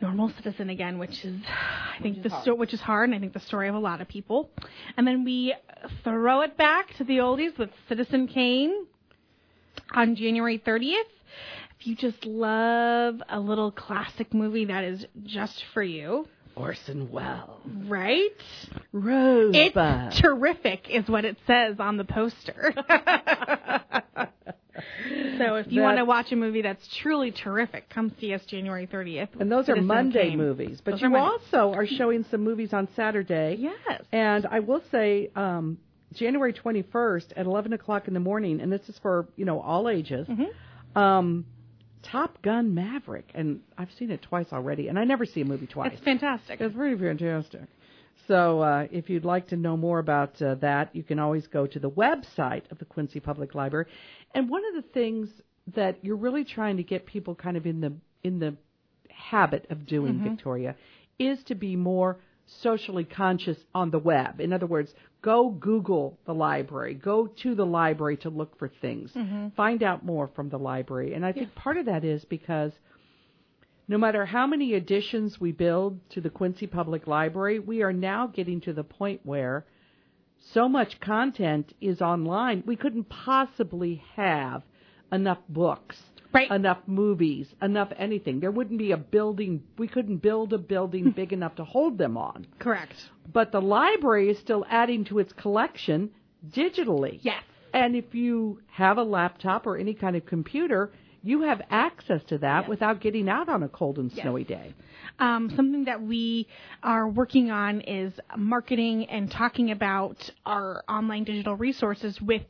normal 0.00 0.28
citizen 0.36 0.70
again, 0.70 0.98
which 0.98 1.24
is 1.24 1.40
I 1.46 2.02
think 2.02 2.22
the 2.22 2.30
sto- 2.42 2.54
which 2.54 2.74
is 2.74 2.80
hard, 2.80 3.08
and 3.08 3.16
I 3.16 3.20
think 3.20 3.32
the 3.32 3.40
story 3.40 3.68
of 3.68 3.74
a 3.74 3.78
lot 3.78 4.00
of 4.00 4.08
people. 4.08 4.50
And 4.96 5.06
then 5.06 5.24
we 5.24 5.54
throw 6.02 6.42
it 6.42 6.56
back 6.56 6.94
to 6.98 7.04
the 7.04 7.18
oldies 7.18 7.56
with 7.58 7.70
Citizen 7.88 8.26
Kane 8.28 8.86
on 9.92 10.16
January 10.16 10.58
30th. 10.58 10.92
If 11.80 11.86
you 11.86 11.96
just 11.96 12.24
love 12.24 13.20
a 13.28 13.38
little 13.40 13.70
classic 13.70 14.32
movie 14.34 14.64
that 14.66 14.84
is 14.84 15.04
just 15.24 15.62
for 15.72 15.82
you, 15.82 16.26
Orson 16.56 17.10
Welles. 17.10 17.60
right? 17.86 18.30
Rosebud. 18.92 19.54
It's 20.12 20.20
terrific, 20.20 20.88
is 20.90 21.08
what 21.08 21.24
it 21.24 21.36
says 21.46 21.76
on 21.78 21.96
the 21.96 22.04
poster. 22.04 22.74
so 25.38 25.54
if 25.56 25.66
you 25.70 25.82
want 25.82 25.98
to 25.98 26.04
watch 26.04 26.32
a 26.32 26.36
movie 26.36 26.62
that's 26.62 26.86
truly 26.98 27.30
terrific, 27.30 27.88
come 27.90 28.12
see 28.20 28.34
us 28.34 28.42
January 28.46 28.86
30th. 28.86 29.28
And 29.40 29.50
those 29.50 29.68
are 29.68 29.76
Monday 29.76 30.30
Kane. 30.30 30.38
movies. 30.38 30.80
But 30.84 30.92
Those 30.92 31.02
you 31.02 31.14
are 31.14 31.18
also 31.18 31.72
are 31.72 31.86
showing 31.86 32.24
some 32.30 32.42
movies 32.42 32.72
on 32.72 32.88
Saturday. 32.96 33.56
Yes. 33.58 34.02
And 34.12 34.46
I 34.46 34.60
will 34.60 34.82
say, 34.90 35.30
um, 35.36 35.78
January 36.14 36.52
21st 36.52 37.32
at 37.36 37.46
11 37.46 37.72
o'clock 37.72 38.06
in 38.08 38.14
the 38.14 38.20
morning, 38.20 38.60
and 38.60 38.70
this 38.72 38.88
is 38.88 38.96
for, 39.00 39.26
you 39.36 39.44
know, 39.44 39.60
all 39.60 39.88
ages, 39.88 40.28
Mm-hmm. 40.28 40.98
um, 40.98 41.44
Top 42.04 42.40
Gun 42.42 42.74
Maverick. 42.74 43.30
And 43.34 43.60
I've 43.76 43.92
seen 43.98 44.10
it 44.10 44.22
twice 44.22 44.46
already, 44.52 44.88
and 44.88 44.98
I 44.98 45.04
never 45.04 45.26
see 45.26 45.40
a 45.40 45.44
movie 45.44 45.66
twice. 45.66 45.92
It's 45.94 46.04
fantastic. 46.04 46.60
It's 46.60 46.74
pretty 46.74 47.02
fantastic. 47.02 47.62
So, 48.28 48.60
uh, 48.60 48.86
if 48.90 49.10
you'd 49.10 49.24
like 49.24 49.48
to 49.48 49.56
know 49.56 49.76
more 49.76 49.98
about 49.98 50.40
uh, 50.40 50.54
that, 50.56 50.94
you 50.94 51.02
can 51.02 51.18
always 51.18 51.46
go 51.46 51.66
to 51.66 51.78
the 51.78 51.90
website 51.90 52.62
of 52.70 52.78
the 52.78 52.84
Quincy 52.84 53.20
Public 53.20 53.54
Library. 53.54 53.86
And 54.34 54.48
one 54.48 54.62
of 54.66 54.82
the 54.82 54.88
things 54.90 55.28
that 55.74 55.98
you're 56.02 56.16
really 56.16 56.44
trying 56.44 56.76
to 56.76 56.82
get 56.82 57.06
people 57.06 57.34
kind 57.34 57.56
of 57.56 57.66
in 57.66 57.80
the 57.80 57.92
in 58.22 58.38
the 58.38 58.54
habit 59.10 59.66
of 59.70 59.86
doing, 59.86 60.22
Victoria, 60.22 60.74
is 61.18 61.42
to 61.44 61.54
be 61.54 61.76
more 61.76 62.18
socially 62.46 63.04
conscious 63.04 63.58
on 63.74 63.90
the 63.90 63.98
web. 63.98 64.40
In 64.40 64.52
other 64.52 64.66
words, 64.66 64.94
go 65.24 65.48
Google 65.48 66.18
the 66.26 66.34
library, 66.34 66.92
go 66.92 67.26
to 67.26 67.54
the 67.54 67.64
library 67.64 68.18
to 68.18 68.28
look 68.28 68.58
for 68.58 68.68
things, 68.68 69.10
mm-hmm. 69.12 69.48
find 69.56 69.82
out 69.82 70.04
more 70.04 70.28
from 70.36 70.50
the 70.50 70.58
library. 70.58 71.14
And 71.14 71.24
I 71.24 71.32
think 71.32 71.54
part 71.54 71.78
of 71.78 71.86
that 71.86 72.04
is 72.04 72.22
because 72.26 72.72
no 73.88 73.96
matter 73.96 74.26
how 74.26 74.46
many 74.46 74.74
additions 74.74 75.40
we 75.40 75.50
build 75.50 75.98
to 76.10 76.20
the 76.20 76.28
Quincy 76.28 76.66
Public 76.66 77.06
Library, 77.06 77.58
we 77.58 77.82
are 77.82 77.92
now 77.92 78.26
getting 78.26 78.60
to 78.62 78.74
the 78.74 78.84
point 78.84 79.20
where 79.24 79.64
so 80.52 80.68
much 80.68 81.00
content 81.00 81.72
is 81.80 82.02
online, 82.02 82.62
we 82.66 82.76
couldn't 82.76 83.08
possibly 83.08 84.02
have 84.16 84.62
enough 85.10 85.38
books, 85.48 85.96
Right. 86.34 86.50
enough 86.50 86.78
movies, 86.86 87.46
enough 87.62 87.90
anything. 87.96 88.40
There 88.40 88.50
wouldn't 88.50 88.78
be 88.78 88.90
a 88.92 88.96
building, 88.96 89.62
we 89.78 89.86
couldn't 89.88 90.18
build 90.18 90.52
a 90.52 90.58
building 90.58 91.10
big 91.16 91.32
enough 91.32 91.54
to 91.56 91.64
hold 91.64 91.96
them 91.96 92.16
on. 92.16 92.46
Correct. 92.58 92.94
But 93.32 93.52
the 93.52 93.60
library 93.60 94.30
is 94.30 94.38
still 94.38 94.66
adding 94.68 95.04
to 95.06 95.20
its 95.20 95.32
collection 95.32 96.10
digitally. 96.50 97.20
Yes. 97.22 97.42
And 97.72 97.96
if 97.96 98.14
you 98.14 98.60
have 98.70 98.98
a 98.98 99.02
laptop 99.02 99.66
or 99.66 99.76
any 99.76 99.94
kind 99.94 100.16
of 100.16 100.26
computer, 100.26 100.92
you 101.22 101.42
have 101.42 101.62
access 101.70 102.22
to 102.24 102.38
that 102.38 102.62
Yes. 102.62 102.68
without 102.68 103.00
getting 103.00 103.28
out 103.28 103.48
on 103.48 103.62
a 103.62 103.68
cold 103.68 103.98
and 103.98 104.12
snowy 104.12 104.44
day. 104.44 104.74
Um, 105.18 105.50
something 105.56 105.84
that 105.84 106.02
we 106.02 106.46
are 106.82 107.08
working 107.08 107.50
on 107.50 107.80
is 107.80 108.12
marketing 108.36 109.06
and 109.06 109.30
talking 109.30 109.70
about 109.70 110.30
our 110.44 110.84
online 110.88 111.24
digital 111.24 111.56
resources 111.56 112.20
with, 112.20 112.42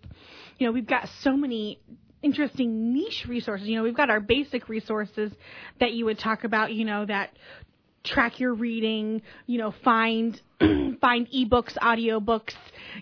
you 0.59 0.67
know, 0.67 0.73
we've 0.73 0.87
got 0.87 1.09
so 1.21 1.37
many 1.37 1.79
interesting 2.25 2.95
niche 2.95 3.27
resources. 3.29 3.69
You 3.69 3.77
know, 3.77 3.83
we've 3.83 3.97
got 3.97 4.11
our 4.11 4.21
basic 4.21 4.69
resources 4.69 5.31
that 5.79 5.93
you 5.93 6.07
would 6.07 6.19
talk 6.19 6.45
about, 6.45 6.73
you 6.73 6.85
know, 6.85 7.05
that 7.07 7.31
track 8.03 8.41
your 8.41 8.55
reading, 8.55 9.23
you 9.47 9.59
know, 9.59 9.75
find 9.85 10.41
find 11.01 11.29
ebooks, 11.31 11.77
audiobooks, 11.79 12.55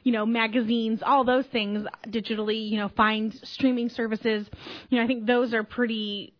you 0.02 0.12
know, 0.12 0.26
magazines, 0.26 1.00
all 1.04 1.24
those 1.24 1.46
things 1.46 1.86
digitally, 2.06 2.68
you 2.68 2.76
know, 2.76 2.88
find 2.96 3.34
streaming 3.44 3.88
services. 3.88 4.46
You 4.90 4.98
know, 4.98 5.04
I 5.04 5.06
think 5.06 5.26
those 5.26 5.54
are 5.54 5.62
pretty 5.62 6.34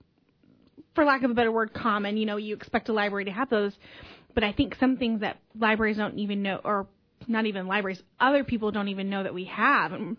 for 0.95 1.05
lack 1.05 1.23
of 1.23 1.31
a 1.31 1.35
better 1.35 1.53
word, 1.53 1.73
common. 1.73 2.17
You 2.17 2.27
know, 2.27 2.37
you 2.37 2.55
expect 2.55 2.89
a 2.89 2.93
library 2.93 3.25
to 3.27 3.33
have 3.33 3.49
those, 3.49 3.73
but 4.35 4.45
I 4.45 4.53
think 4.53 4.77
some 4.79 4.97
things 4.97 5.21
that 5.21 5.39
libraries 5.59 5.97
don't 5.97 6.19
even 6.19 6.43
know, 6.43 6.61
or 6.65 6.87
not 7.29 7.47
even 7.47 7.67
libraries, 7.67 8.03
other 8.21 8.45
people 8.45 8.71
don't 8.73 8.89
even 8.89 9.09
know 9.09 9.23
that 9.23 9.35
we 9.35 9.45
have, 9.45 9.93
and 9.93 10.17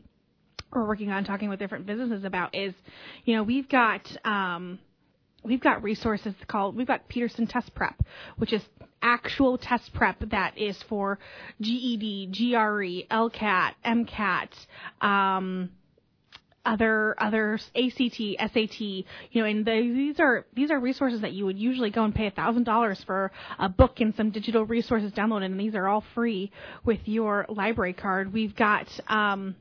we're 0.75 0.87
working 0.87 1.11
on 1.11 1.23
talking 1.23 1.49
with 1.49 1.59
different 1.59 1.85
businesses 1.85 2.23
about 2.23 2.55
is, 2.55 2.73
you 3.25 3.35
know, 3.35 3.43
we've 3.43 3.69
got. 3.69 4.01
Um, 4.25 4.79
We've 5.45 5.59
got 5.59 5.83
resources 5.83 6.33
called, 6.47 6.77
we've 6.77 6.87
got 6.87 7.09
Peterson 7.09 7.47
Test 7.47 7.75
Prep, 7.75 8.01
which 8.37 8.53
is 8.53 8.61
actual 9.01 9.57
test 9.57 9.93
prep 9.93 10.17
that 10.31 10.57
is 10.57 10.81
for 10.83 11.19
GED, 11.61 12.27
GRE, 12.27 13.13
LSAT, 13.13 13.73
MCAT, 13.85 15.05
um, 15.05 15.69
other 16.65 17.13
other 17.17 17.59
ACT, 17.75 18.15
SAT, 18.53 18.79
you 18.79 19.03
know, 19.35 19.43
and 19.43 19.65
the, 19.65 19.81
these 19.81 20.19
are 20.21 20.45
these 20.53 20.71
are 20.71 20.79
resources 20.79 21.19
that 21.19 21.33
you 21.33 21.45
would 21.45 21.59
usually 21.59 21.89
go 21.89 22.05
and 22.05 22.15
pay 22.15 22.27
a 22.27 22.31
thousand 22.31 22.63
dollars 22.63 23.03
for 23.05 23.33
a 23.59 23.67
book 23.67 23.99
and 23.99 24.15
some 24.15 24.31
digital 24.31 24.65
resources 24.65 25.11
downloaded, 25.11 25.45
and 25.45 25.59
these 25.59 25.75
are 25.75 25.89
all 25.89 26.05
free 26.15 26.51
with 26.85 26.99
your 27.03 27.45
library 27.49 27.91
card. 27.91 28.31
We've 28.31 28.55
got 28.55 28.87
um, 29.09 29.55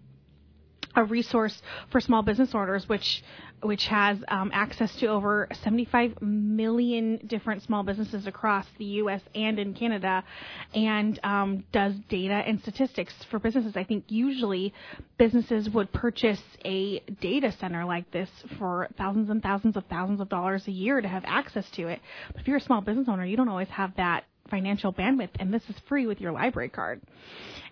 a 0.94 1.04
resource 1.04 1.60
for 1.90 2.00
small 2.00 2.22
business 2.22 2.50
owners, 2.54 2.88
which 2.88 3.22
which 3.62 3.86
has 3.86 4.18
um, 4.26 4.50
access 4.52 4.94
to 4.96 5.06
over 5.06 5.48
75 5.62 6.20
million 6.20 7.18
different 7.28 7.62
small 7.62 7.84
businesses 7.84 8.26
across 8.26 8.66
the 8.78 8.84
U.S. 8.84 9.20
and 9.36 9.58
in 9.58 9.72
Canada, 9.72 10.24
and 10.74 11.20
um, 11.22 11.64
does 11.72 11.94
data 12.08 12.34
and 12.34 12.60
statistics 12.60 13.14
for 13.30 13.38
businesses. 13.38 13.76
I 13.76 13.84
think 13.84 14.04
usually 14.08 14.74
businesses 15.16 15.70
would 15.70 15.92
purchase 15.92 16.42
a 16.64 16.98
data 17.20 17.52
center 17.60 17.84
like 17.84 18.10
this 18.10 18.28
for 18.58 18.88
thousands 18.98 19.30
and 19.30 19.42
thousands 19.42 19.76
of 19.76 19.84
thousands 19.86 20.20
of 20.20 20.28
dollars 20.28 20.66
a 20.66 20.72
year 20.72 21.00
to 21.00 21.08
have 21.08 21.22
access 21.24 21.68
to 21.72 21.86
it. 21.86 22.00
But 22.32 22.40
if 22.42 22.48
you're 22.48 22.56
a 22.56 22.60
small 22.60 22.80
business 22.80 23.06
owner, 23.08 23.24
you 23.24 23.36
don't 23.36 23.48
always 23.48 23.68
have 23.68 23.94
that 23.96 24.24
financial 24.50 24.92
bandwidth, 24.92 25.30
and 25.38 25.52
this 25.52 25.62
is 25.68 25.76
free 25.88 26.06
with 26.06 26.20
your 26.20 26.32
library 26.32 26.68
card. 26.68 27.00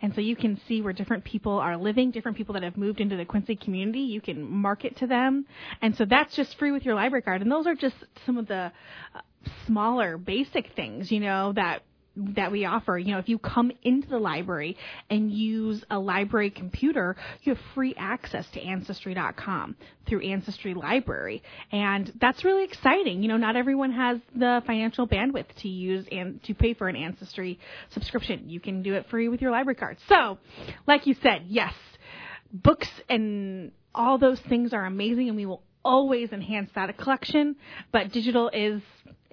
And 0.03 0.15
so 0.15 0.21
you 0.21 0.37
can 0.37 0.61
see 0.67 0.81
where 0.81 0.93
different 0.93 1.25
people 1.25 1.53
are 1.53 1.77
living, 1.77 2.11
different 2.11 2.37
people 2.37 2.55
that 2.55 2.63
have 2.63 2.77
moved 2.77 3.01
into 3.01 3.17
the 3.17 3.25
Quincy 3.25 3.57
community. 3.57 4.01
You 4.01 4.21
can 4.21 4.51
market 4.51 4.97
to 4.99 5.07
them. 5.07 5.47
And 5.83 5.95
so 5.97 6.05
that's 6.05 6.35
just 6.35 6.59
free 6.59 6.73
with 6.73 6.85
your 6.85 6.95
library 6.95 7.23
card. 7.23 7.43
And 7.43 7.53
those 7.53 7.67
are 7.67 7.75
just 7.75 7.97
some 8.25 8.39
of 8.39 8.47
the 8.47 8.73
uh, 9.15 9.21
smaller, 9.67 10.17
basic 10.17 10.75
things, 10.75 11.11
you 11.11 11.21
know, 11.21 11.53
that 11.55 11.83
that 12.17 12.51
we 12.51 12.65
offer. 12.65 12.99
You 12.99 13.13
know, 13.13 13.19
if 13.19 13.29
you 13.29 13.39
come 13.39 13.71
into 13.83 14.09
the 14.09 14.19
library 14.19 14.77
and 15.09 15.31
use 15.31 15.85
a 15.91 15.99
library 15.99 16.51
computer, 16.51 17.17
you 17.43 17.55
have 17.55 17.63
free 17.75 17.95
access 17.97 18.47
to 18.55 18.61
Ancestry.com 18.61 19.77
through 20.09 20.21
Ancestry 20.21 20.75
Library. 20.75 21.43
And 21.73 22.13
that's 22.21 22.45
really 22.45 22.65
exciting. 22.65 23.23
You 23.23 23.29
know, 23.29 23.37
not 23.37 23.57
everyone 23.57 23.93
has 23.93 24.19
the 24.35 24.63
financial 24.67 25.07
bandwidth 25.07 25.47
to 25.63 25.69
use 25.69 26.07
and 26.11 26.43
to 26.45 26.55
pay 26.55 26.75
for 26.75 26.89
an 26.89 26.97
Ancestry 26.97 27.59
subscription. 27.91 28.49
You 28.49 28.61
can 28.61 28.83
do 28.83 28.95
it 28.95 29.07
free 29.11 29.29
with 29.29 29.41
your 29.41 29.51
library 29.51 29.77
card. 29.77 29.99
So, 30.09 30.39
like 30.87 31.07
you 31.07 31.15
said, 31.23 31.45
yes, 31.47 31.75
books 32.53 32.89
and 33.09 33.73
all 33.95 34.19
those 34.19 34.41
things 34.49 34.73
are 34.73 34.85
amazing 34.85 35.29
and 35.29 35.37
we 35.37 35.47
will 35.47 35.63
always 35.85 36.31
enhance 36.33 36.71
that 36.75 36.97
collection, 36.99 37.57
but 37.93 38.13
digital 38.13 38.51
is 38.53 38.83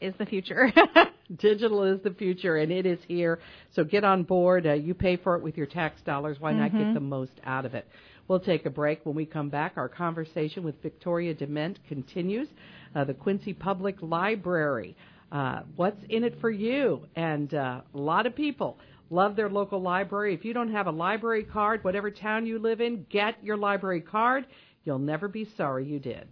is 0.01 0.13
the 0.17 0.25
future. 0.25 0.71
Digital 1.38 1.83
is 1.83 2.01
the 2.03 2.12
future, 2.12 2.57
and 2.57 2.71
it 2.71 2.86
is 2.86 2.99
here. 3.07 3.39
So 3.75 3.83
get 3.83 4.03
on 4.03 4.23
board. 4.23 4.65
Uh, 4.65 4.73
you 4.73 4.93
pay 4.93 5.17
for 5.17 5.36
it 5.36 5.43
with 5.43 5.57
your 5.57 5.65
tax 5.65 6.01
dollars. 6.01 6.38
Why 6.39 6.51
mm-hmm. 6.51 6.62
not 6.62 6.71
get 6.71 6.81
mm-hmm. 6.81 6.93
the 6.93 6.99
most 6.99 7.33
out 7.43 7.65
of 7.65 7.73
it? 7.73 7.88
We'll 8.27 8.39
take 8.39 8.65
a 8.65 8.69
break. 8.69 9.05
When 9.05 9.15
we 9.15 9.25
come 9.25 9.49
back, 9.49 9.73
our 9.77 9.89
conversation 9.89 10.63
with 10.63 10.81
Victoria 10.81 11.33
Dement 11.33 11.79
continues. 11.88 12.47
Uh, 12.95 13.03
the 13.03 13.13
Quincy 13.13 13.53
Public 13.53 13.95
Library. 14.01 14.95
Uh, 15.31 15.62
what's 15.75 16.01
in 16.10 16.23
it 16.23 16.39
for 16.39 16.49
you? 16.49 17.01
And 17.15 17.53
uh, 17.53 17.81
a 17.93 17.97
lot 17.97 18.25
of 18.25 18.36
people 18.36 18.77
love 19.10 19.36
their 19.36 19.49
local 19.49 19.81
library. 19.81 20.33
If 20.33 20.45
you 20.45 20.53
don't 20.53 20.71
have 20.71 20.88
a 20.88 20.91
library 20.91 21.43
card, 21.43 21.83
whatever 21.83 22.12
town 22.12 22.45
you 22.45 22.60
live 22.60 22.81
in, 22.81 23.05
get 23.10 23.36
your 23.43 23.57
library 23.57 24.01
card. 24.01 24.45
You'll 24.83 24.99
never 24.99 25.27
be 25.27 25.47
sorry 25.57 25.86
you 25.86 25.99
did. 25.99 26.27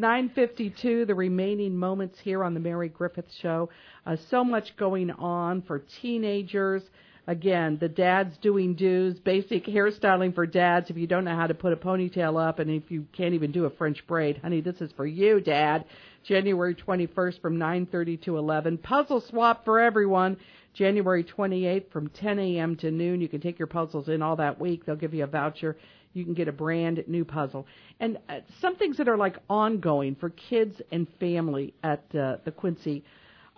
952, 0.00 1.04
the 1.04 1.14
remaining 1.14 1.76
moments 1.76 2.18
here 2.18 2.42
on 2.42 2.54
the 2.54 2.60
Mary 2.60 2.88
Griffith 2.88 3.30
Show. 3.40 3.68
Uh, 4.06 4.16
so 4.30 4.42
much 4.42 4.76
going 4.78 5.10
on 5.10 5.60
for 5.62 5.80
teenagers. 6.00 6.82
Again, 7.26 7.76
the 7.78 7.88
dads 7.88 8.36
doing 8.38 8.74
do's, 8.74 9.20
basic 9.20 9.66
hairstyling 9.66 10.34
for 10.34 10.46
dads. 10.46 10.88
If 10.88 10.96
you 10.96 11.06
don't 11.06 11.24
know 11.24 11.36
how 11.36 11.46
to 11.46 11.54
put 11.54 11.74
a 11.74 11.76
ponytail 11.76 12.42
up 12.42 12.58
and 12.58 12.70
if 12.70 12.90
you 12.90 13.06
can't 13.12 13.34
even 13.34 13.52
do 13.52 13.66
a 13.66 13.70
French 13.70 14.04
braid, 14.06 14.38
honey, 14.38 14.62
this 14.62 14.80
is 14.80 14.90
for 14.92 15.06
you, 15.06 15.40
dad. 15.40 15.84
January 16.24 16.74
21st 16.74 17.40
from 17.40 17.58
9:30 17.58 18.22
to 18.22 18.38
11. 18.38 18.78
Puzzle 18.78 19.20
swap 19.20 19.64
for 19.64 19.78
everyone. 19.78 20.38
January 20.72 21.24
28th 21.24 21.90
from 21.90 22.08
10 22.08 22.38
a.m. 22.38 22.76
to 22.76 22.90
noon. 22.90 23.20
You 23.20 23.28
can 23.28 23.40
take 23.40 23.58
your 23.58 23.66
puzzles 23.66 24.08
in 24.08 24.22
all 24.22 24.36
that 24.36 24.60
week. 24.60 24.84
They'll 24.84 24.96
give 24.96 25.14
you 25.14 25.24
a 25.24 25.26
voucher 25.26 25.76
you 26.12 26.24
can 26.24 26.34
get 26.34 26.48
a 26.48 26.52
brand 26.52 27.04
new 27.06 27.24
puzzle. 27.24 27.66
And 28.00 28.18
uh, 28.28 28.40
some 28.60 28.76
things 28.76 28.96
that 28.96 29.08
are 29.08 29.16
like 29.16 29.36
ongoing 29.48 30.16
for 30.16 30.30
kids 30.30 30.80
and 30.90 31.06
family 31.18 31.74
at 31.82 32.04
uh, 32.14 32.38
the 32.44 32.50
Quincy 32.50 33.04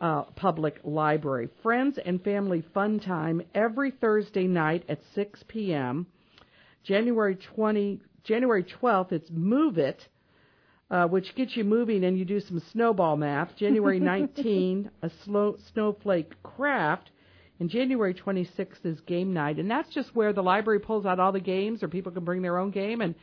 uh, 0.01 0.23
Public 0.35 0.81
Library. 0.85 1.49
Friends 1.63 1.99
and 2.05 2.23
Family 2.23 2.65
Fun 2.75 3.01
Time 3.01 3.41
every 3.55 3.93
Thursday 3.93 4.47
night 4.47 4.85
at 4.89 5.01
6 5.15 5.45
p.m. 5.49 6.07
January 6.83 7.39
20, 7.55 8.01
January 8.25 8.65
12th, 8.65 9.13
it's 9.13 9.31
Move 9.31 9.79
It, 9.79 10.09
uh, 10.91 11.07
which 11.07 11.35
gets 11.37 11.57
you 11.57 11.63
moving 11.63 12.05
and 12.05 12.19
you 12.19 12.25
do 12.25 12.41
some 12.41 12.61
snowball 12.73 13.17
math. 13.17 13.57
January 13.57 14.01
19, 14.01 14.91
a 15.03 15.11
slow, 15.25 15.57
snowflake 15.73 16.33
craft. 16.43 17.12
And 17.63 17.71
January 17.71 18.13
26th 18.13 18.85
is 18.85 19.01
game 19.03 19.33
night, 19.33 19.61
and 19.61 19.71
that's 19.71 19.89
just 19.95 20.17
where 20.17 20.33
the 20.33 20.43
library 20.43 20.81
pulls 20.81 21.07
out 21.07 21.21
all 21.21 21.31
the 21.31 21.39
games, 21.39 21.85
or 21.85 21.87
people 21.87 22.11
can 22.11 22.25
bring 22.25 22.43
their 22.43 22.59
own 22.59 22.73
game 22.73 23.01
and, 23.01 23.15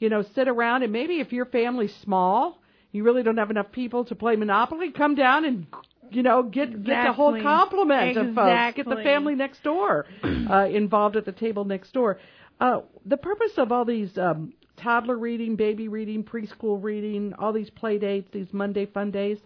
you 0.00 0.08
know, 0.08 0.24
sit 0.34 0.48
around. 0.48 0.82
And 0.82 0.92
maybe 0.92 1.20
if 1.20 1.30
your 1.30 1.44
family's 1.46 1.94
small, 2.02 2.60
you 2.90 3.04
really 3.04 3.22
don't 3.22 3.36
have 3.36 3.52
enough 3.52 3.70
people 3.70 4.04
to 4.06 4.16
play 4.16 4.34
Monopoly, 4.34 4.90
come 4.90 5.14
down 5.14 5.44
and 5.44 5.68
you 6.10 6.24
know, 6.24 6.42
get 6.42 6.70
exactly. 6.70 6.84
get 6.84 7.04
the 7.04 7.12
whole 7.12 7.40
complement 7.40 8.08
exactly. 8.08 8.30
of 8.30 8.34
folks. 8.34 8.76
Get 8.76 8.88
the 8.88 9.02
family 9.04 9.36
next 9.36 9.62
door 9.62 10.06
uh, 10.50 10.66
involved 10.66 11.14
at 11.14 11.24
the 11.24 11.30
table 11.30 11.64
next 11.64 11.92
door. 11.92 12.18
Uh, 12.60 12.80
the 13.04 13.16
purpose 13.16 13.52
of 13.56 13.70
all 13.70 13.84
these 13.84 14.18
um, 14.18 14.52
toddler 14.76 15.16
reading, 15.16 15.54
baby 15.54 15.86
reading, 15.86 16.24
preschool 16.24 16.82
reading, 16.82 17.34
all 17.38 17.52
these 17.52 17.70
play 17.70 17.98
dates, 17.98 18.28
these 18.32 18.52
Monday 18.52 18.86
fun 18.86 19.12
days, 19.12 19.38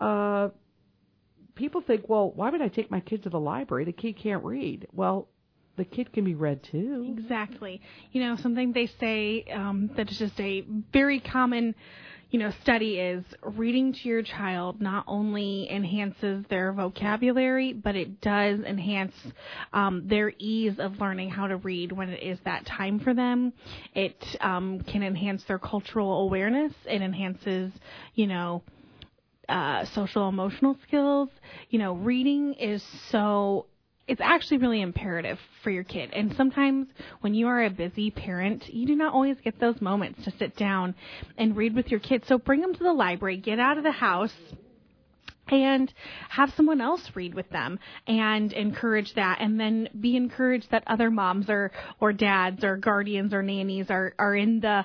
uh, 0.00 0.48
people 1.58 1.82
think, 1.82 2.08
well, 2.08 2.30
why 2.30 2.48
would 2.48 2.62
I 2.62 2.68
take 2.68 2.90
my 2.90 3.00
kid 3.00 3.24
to 3.24 3.30
the 3.30 3.40
library? 3.40 3.84
The 3.84 3.92
kid 3.92 4.16
can't 4.16 4.44
read. 4.44 4.86
Well, 4.94 5.28
the 5.76 5.84
kid 5.84 6.12
can 6.12 6.24
be 6.24 6.34
read 6.34 6.62
too. 6.62 7.14
Exactly. 7.18 7.80
You 8.12 8.22
know, 8.22 8.36
something 8.36 8.72
they 8.72 8.88
say 9.00 9.44
um, 9.52 9.90
that 9.96 10.10
is 10.10 10.18
just 10.18 10.40
a 10.40 10.64
very 10.92 11.20
common, 11.20 11.74
you 12.30 12.38
know, 12.38 12.52
study 12.62 12.98
is 12.98 13.24
reading 13.42 13.92
to 13.92 14.08
your 14.08 14.22
child 14.22 14.80
not 14.80 15.04
only 15.06 15.70
enhances 15.70 16.44
their 16.48 16.72
vocabulary, 16.72 17.72
but 17.72 17.96
it 17.96 18.20
does 18.20 18.60
enhance 18.60 19.14
um, 19.72 20.06
their 20.06 20.32
ease 20.38 20.78
of 20.78 21.00
learning 21.00 21.30
how 21.30 21.46
to 21.46 21.56
read 21.56 21.92
when 21.92 22.08
it 22.08 22.22
is 22.22 22.38
that 22.44 22.66
time 22.66 23.00
for 23.00 23.14
them. 23.14 23.52
It 23.94 24.36
um, 24.40 24.80
can 24.80 25.02
enhance 25.02 25.44
their 25.44 25.58
cultural 25.58 26.22
awareness. 26.22 26.72
It 26.86 27.02
enhances, 27.02 27.72
you 28.14 28.26
know, 28.26 28.62
uh, 29.48 29.84
social 29.86 30.28
emotional 30.28 30.76
skills. 30.86 31.28
You 31.70 31.78
know, 31.78 31.94
reading 31.94 32.54
is 32.54 32.82
so 33.10 33.66
it's 34.06 34.20
actually 34.22 34.56
really 34.56 34.80
imperative 34.80 35.38
for 35.62 35.70
your 35.70 35.84
kid. 35.84 36.10
And 36.14 36.34
sometimes 36.34 36.88
when 37.20 37.34
you 37.34 37.46
are 37.46 37.64
a 37.64 37.70
busy 37.70 38.10
parent, 38.10 38.64
you 38.72 38.86
do 38.86 38.96
not 38.96 39.12
always 39.12 39.36
get 39.44 39.60
those 39.60 39.80
moments 39.82 40.24
to 40.24 40.30
sit 40.38 40.56
down 40.56 40.94
and 41.36 41.54
read 41.54 41.76
with 41.76 41.90
your 41.90 42.00
kids. 42.00 42.26
So 42.26 42.38
bring 42.38 42.62
them 42.62 42.74
to 42.74 42.82
the 42.82 42.92
library, 42.92 43.36
get 43.36 43.58
out 43.60 43.76
of 43.76 43.84
the 43.84 43.92
house 43.92 44.32
and 45.50 45.92
have 46.30 46.52
someone 46.56 46.80
else 46.80 47.10
read 47.14 47.34
with 47.34 47.48
them 47.50 47.78
and 48.06 48.52
encourage 48.52 49.14
that 49.14 49.38
and 49.40 49.58
then 49.58 49.88
be 49.98 50.16
encouraged 50.16 50.70
that 50.70 50.84
other 50.86 51.10
moms 51.10 51.48
or 51.48 51.70
or 52.00 52.12
dads 52.12 52.64
or 52.64 52.76
guardians 52.76 53.32
or 53.32 53.42
nannies 53.42 53.86
are 53.90 54.14
are 54.18 54.36
in 54.36 54.60
the 54.60 54.84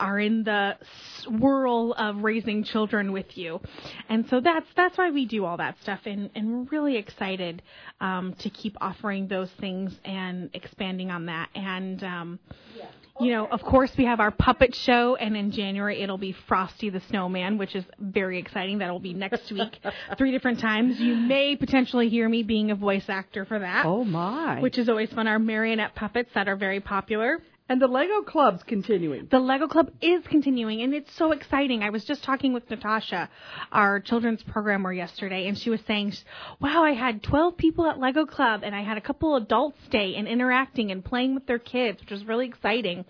are 0.00 0.18
in 0.18 0.42
the 0.42 0.76
swirl 1.22 1.92
of 1.92 2.24
raising 2.24 2.64
children 2.64 3.12
with 3.12 3.36
you. 3.36 3.60
And 4.08 4.26
so 4.28 4.40
that's 4.40 4.66
that's 4.74 4.96
why 4.98 5.10
we 5.10 5.26
do 5.26 5.44
all 5.44 5.58
that 5.58 5.76
stuff 5.82 6.00
and, 6.06 6.30
and 6.34 6.50
we're 6.50 6.78
really 6.78 6.96
excited 6.96 7.62
um, 8.00 8.34
to 8.40 8.50
keep 8.50 8.76
offering 8.80 9.28
those 9.28 9.50
things 9.60 9.92
and 10.04 10.50
expanding 10.54 11.10
on 11.10 11.26
that. 11.26 11.50
And 11.54 12.02
um, 12.02 12.38
yeah. 12.76 12.84
okay. 12.84 13.26
you 13.26 13.32
know, 13.32 13.46
of 13.46 13.62
course 13.62 13.92
we 13.98 14.06
have 14.06 14.20
our 14.20 14.30
puppet 14.30 14.74
show 14.74 15.16
and 15.16 15.36
in 15.36 15.52
January 15.52 16.02
it'll 16.02 16.18
be 16.18 16.34
Frosty 16.48 16.88
the 16.88 17.00
Snowman, 17.10 17.58
which 17.58 17.76
is 17.76 17.84
very 17.98 18.38
exciting. 18.38 18.78
That'll 18.78 18.98
be 18.98 19.12
next 19.12 19.52
week, 19.52 19.78
three 20.18 20.32
different 20.32 20.60
times. 20.60 20.98
You 20.98 21.14
may 21.14 21.56
potentially 21.56 22.08
hear 22.08 22.28
me 22.28 22.42
being 22.42 22.70
a 22.70 22.74
voice 22.74 23.08
actor 23.08 23.44
for 23.44 23.58
that. 23.58 23.84
Oh 23.84 24.04
my. 24.04 24.60
Which 24.60 24.78
is 24.78 24.88
always 24.88 25.10
fun. 25.12 25.26
Our 25.26 25.38
marionette 25.38 25.94
puppets 25.94 26.30
that 26.34 26.48
are 26.48 26.56
very 26.56 26.80
popular. 26.80 27.40
And 27.70 27.80
the 27.80 27.86
Lego 27.86 28.22
Club's 28.22 28.64
continuing. 28.64 29.28
The 29.30 29.38
Lego 29.38 29.68
Club 29.68 29.92
is 30.00 30.26
continuing, 30.26 30.82
and 30.82 30.92
it's 30.92 31.14
so 31.14 31.30
exciting. 31.30 31.84
I 31.84 31.90
was 31.90 32.04
just 32.04 32.24
talking 32.24 32.52
with 32.52 32.68
Natasha, 32.68 33.30
our 33.70 34.00
children's 34.00 34.42
programmer, 34.42 34.92
yesterday, 34.92 35.46
and 35.46 35.56
she 35.56 35.70
was 35.70 35.80
saying, 35.86 36.14
"Wow, 36.58 36.82
I 36.82 36.94
had 36.94 37.22
12 37.22 37.56
people 37.56 37.86
at 37.86 38.00
Lego 38.00 38.26
Club, 38.26 38.62
and 38.64 38.74
I 38.74 38.82
had 38.82 38.98
a 38.98 39.00
couple 39.00 39.36
adults 39.36 39.78
stay 39.84 40.16
and 40.16 40.26
interacting 40.26 40.90
and 40.90 41.04
playing 41.04 41.36
with 41.36 41.46
their 41.46 41.60
kids, 41.60 42.00
which 42.00 42.10
was 42.10 42.24
really 42.24 42.46
exciting." 42.46 43.04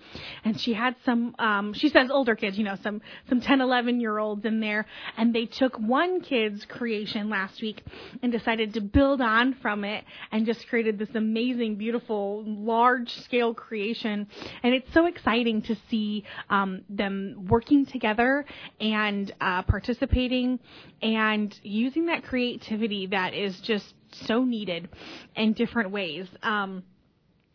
And 0.44 0.60
she 0.60 0.74
had 0.74 0.94
some, 1.06 1.34
um, 1.38 1.72
she 1.72 1.88
says 1.88 2.10
older 2.10 2.34
kids, 2.34 2.58
you 2.58 2.64
know, 2.64 2.76
some 2.82 3.00
some 3.30 3.40
10, 3.40 3.62
11 3.62 3.98
year 3.98 4.18
olds 4.18 4.44
in 4.44 4.60
there, 4.60 4.84
and 5.16 5.34
they 5.34 5.46
took 5.46 5.78
one 5.78 6.20
kid's 6.20 6.66
creation 6.66 7.30
last 7.30 7.62
week 7.62 7.82
and 8.22 8.30
decided 8.30 8.74
to 8.74 8.82
build 8.82 9.22
on 9.22 9.54
from 9.54 9.84
it 9.84 10.04
and 10.30 10.44
just 10.44 10.68
created 10.68 10.98
this 10.98 11.14
amazing, 11.14 11.76
beautiful, 11.76 12.44
large 12.46 13.10
scale 13.10 13.54
creation 13.54 14.26
And 14.62 14.74
it's 14.74 14.92
so 14.92 15.06
exciting 15.06 15.62
to 15.62 15.76
see 15.90 16.24
um, 16.48 16.82
them 16.88 17.46
working 17.48 17.86
together 17.86 18.44
and 18.80 19.32
uh, 19.40 19.62
participating 19.62 20.58
and 21.02 21.54
using 21.62 22.06
that 22.06 22.24
creativity 22.24 23.06
that 23.08 23.34
is 23.34 23.58
just 23.60 23.94
so 24.26 24.44
needed 24.44 24.88
in 25.36 25.52
different 25.52 25.90
ways. 25.90 26.26
Um, 26.42 26.82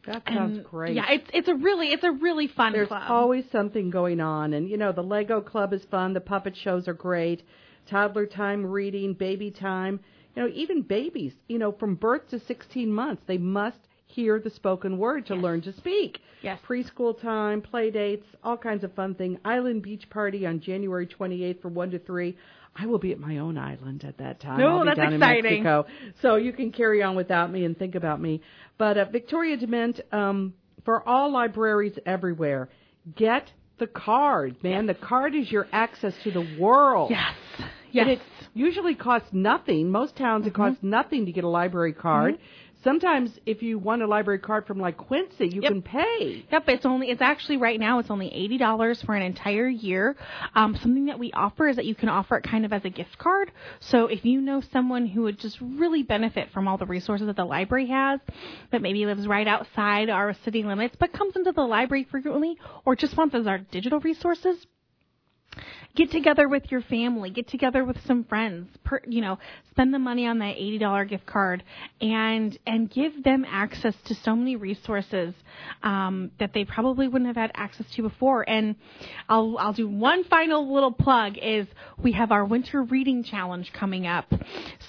that 0.05 0.23
sounds 0.27 0.57
and, 0.57 0.65
great. 0.65 0.95
Yeah, 0.95 1.05
it's 1.09 1.29
it's 1.33 1.47
a 1.47 1.55
really 1.55 1.87
it's 1.87 2.03
a 2.03 2.11
really 2.11 2.47
fun 2.47 2.73
There's 2.73 2.87
club. 2.87 3.03
always 3.09 3.43
something 3.51 3.89
going 3.89 4.19
on, 4.19 4.53
and 4.53 4.69
you 4.69 4.77
know 4.77 4.91
the 4.91 5.01
Lego 5.01 5.41
Club 5.41 5.73
is 5.73 5.83
fun. 5.89 6.13
The 6.13 6.21
puppet 6.21 6.55
shows 6.55 6.87
are 6.87 6.93
great. 6.93 7.43
Toddler 7.89 8.25
time 8.25 8.65
reading, 8.65 9.13
baby 9.13 9.51
time. 9.51 9.99
You 10.35 10.43
know, 10.43 10.49
even 10.53 10.81
babies. 10.81 11.33
You 11.47 11.57
know, 11.57 11.71
from 11.71 11.95
birth 11.95 12.29
to 12.29 12.39
16 12.39 12.91
months, 12.91 13.23
they 13.25 13.37
must 13.37 13.77
hear 14.15 14.39
the 14.39 14.49
spoken 14.49 14.97
word 14.97 15.25
to 15.27 15.33
Yes. 15.35 15.43
learn 15.43 15.61
to 15.61 15.73
speak. 15.73 16.19
Yes. 16.41 16.59
Preschool 16.67 17.19
time, 17.19 17.61
play 17.61 17.91
dates, 17.91 18.25
all 18.43 18.57
kinds 18.57 18.83
of 18.83 18.93
fun 18.93 19.15
thing. 19.15 19.37
Island 19.43 19.81
beach 19.83 20.09
party 20.09 20.45
on 20.45 20.59
January 20.59 21.07
28th 21.07 21.61
from 21.61 21.73
1 21.75 21.91
to 21.91 21.99
3. 21.99 22.35
I 22.77 22.85
will 22.87 22.99
be 22.99 23.11
at 23.13 23.19
my 23.19 23.37
own 23.37 23.57
island 23.57 24.03
at 24.03 24.17
that 24.17 24.39
time. 24.41 24.59
Oh, 24.61 24.83
that's 24.85 24.99
exciting. 24.99 25.65
So 26.21 26.35
you 26.35 26.51
can 26.53 26.71
carry 26.71 27.01
on 27.03 27.15
without 27.15 27.51
me 27.51 27.63
and 27.65 27.77
think 27.77 27.95
about 27.95 28.19
me. 28.21 28.41
But 28.77 28.97
uh, 28.97 29.05
Victoria 29.05 29.55
Dement, 29.57 29.99
um, 30.11 30.53
for 30.83 31.07
all 31.07 31.31
libraries 31.31 31.97
everywhere, 32.05 32.67
get 33.15 33.49
the 33.79 33.87
card, 33.87 34.57
man. 34.61 34.85
The 34.87 34.93
card 34.93 35.35
is 35.35 35.49
your 35.51 35.67
access 35.71 36.13
to 36.23 36.31
the 36.31 36.45
world. 36.59 37.11
Yes. 37.11 37.33
And 37.59 38.09
Yes. 38.09 38.17
it 38.17 38.21
usually 38.53 38.93
costs 38.93 39.29
nothing. 39.31 39.89
Most 39.89 40.17
towns 40.17 40.45
it 40.45 40.49
Mm-hmm. 40.51 40.61
costs 40.61 40.83
nothing 40.83 41.25
to 41.27 41.31
get 41.31 41.45
a 41.45 41.49
library 41.49 41.93
card. 41.93 42.37
Sometimes 42.85 43.31
if 43.47 43.63
you 43.63 43.79
want 43.79 44.03
a 44.03 44.07
library 44.07 44.37
card 44.39 44.67
from 44.67 44.79
like 44.79 44.95
Quincy, 44.95 45.47
you 45.47 45.61
Yep. 45.63 45.71
can 45.71 45.81
pay. 45.81 46.45
Yep, 46.51 46.69
it's 46.69 46.85
only 46.85 47.09
it's 47.09 47.21
actually 47.21 47.57
right 47.57 47.79
now 47.79 47.97
it's 47.97 48.11
only 48.11 48.31
eighty 48.31 48.59
dollars 48.59 49.01
for 49.01 49.15
an 49.15 49.23
entire 49.23 49.67
year. 49.67 50.15
Um, 50.53 50.77
something 50.81 51.07
that 51.07 51.17
we 51.17 51.31
offer 51.33 51.67
is 51.67 51.77
that 51.77 51.85
you 51.85 51.95
can 51.95 52.09
offer 52.09 52.37
it 52.37 52.43
kind 52.43 52.63
of 52.63 52.71
as 52.71 52.85
a 52.85 52.89
gift 52.91 53.17
card. 53.17 53.51
So 53.79 54.05
if 54.05 54.23
you 54.23 54.39
know 54.39 54.61
someone 54.71 55.07
who 55.07 55.23
would 55.23 55.39
just 55.39 55.57
really 55.59 56.03
benefit 56.03 56.51
from 56.53 56.67
all 56.67 56.77
the 56.77 56.85
resources 56.85 57.25
that 57.25 57.35
the 57.35 57.43
library 57.43 57.87
has, 57.87 58.19
but 58.71 58.83
maybe 58.83 59.03
lives 59.07 59.27
right 59.27 59.47
outside 59.47 60.11
our 60.11 60.35
city 60.45 60.61
limits, 60.61 60.95
but 60.99 61.11
comes 61.11 61.35
into 61.35 61.51
the 61.53 61.63
library 61.63 62.03
frequently, 62.11 62.55
or 62.85 62.95
just 62.95 63.17
wants 63.17 63.33
as 63.33 63.47
our 63.47 63.57
digital 63.57 63.99
resources, 63.99 64.67
get 65.95 66.11
together 66.11 66.47
with 66.47 66.71
your 66.71 66.81
family, 66.81 67.29
get 67.29 67.47
together 67.47 67.83
with 67.83 67.97
some 68.05 68.23
friends, 68.23 68.67
per, 68.83 69.01
you 69.07 69.21
know, 69.21 69.39
spend 69.71 69.93
the 69.93 69.99
money 69.99 70.27
on 70.27 70.39
that 70.39 70.55
$80 70.55 71.09
gift 71.09 71.25
card 71.25 71.63
and 72.01 72.57
and 72.65 72.89
give 72.89 73.23
them 73.23 73.45
access 73.47 73.95
to 74.05 74.15
so 74.15 74.35
many 74.35 74.55
resources 74.55 75.33
um, 75.83 76.31
that 76.39 76.53
they 76.53 76.65
probably 76.65 77.07
wouldn't 77.07 77.27
have 77.27 77.35
had 77.35 77.51
access 77.55 77.85
to 77.95 78.01
before. 78.01 78.47
And 78.47 78.75
I'll 79.29 79.57
I'll 79.57 79.73
do 79.73 79.87
one 79.87 80.23
final 80.25 80.73
little 80.73 80.91
plug 80.91 81.37
is 81.37 81.67
we 82.01 82.11
have 82.13 82.31
our 82.31 82.45
winter 82.45 82.83
reading 82.83 83.23
challenge 83.23 83.71
coming 83.73 84.07
up 84.07 84.31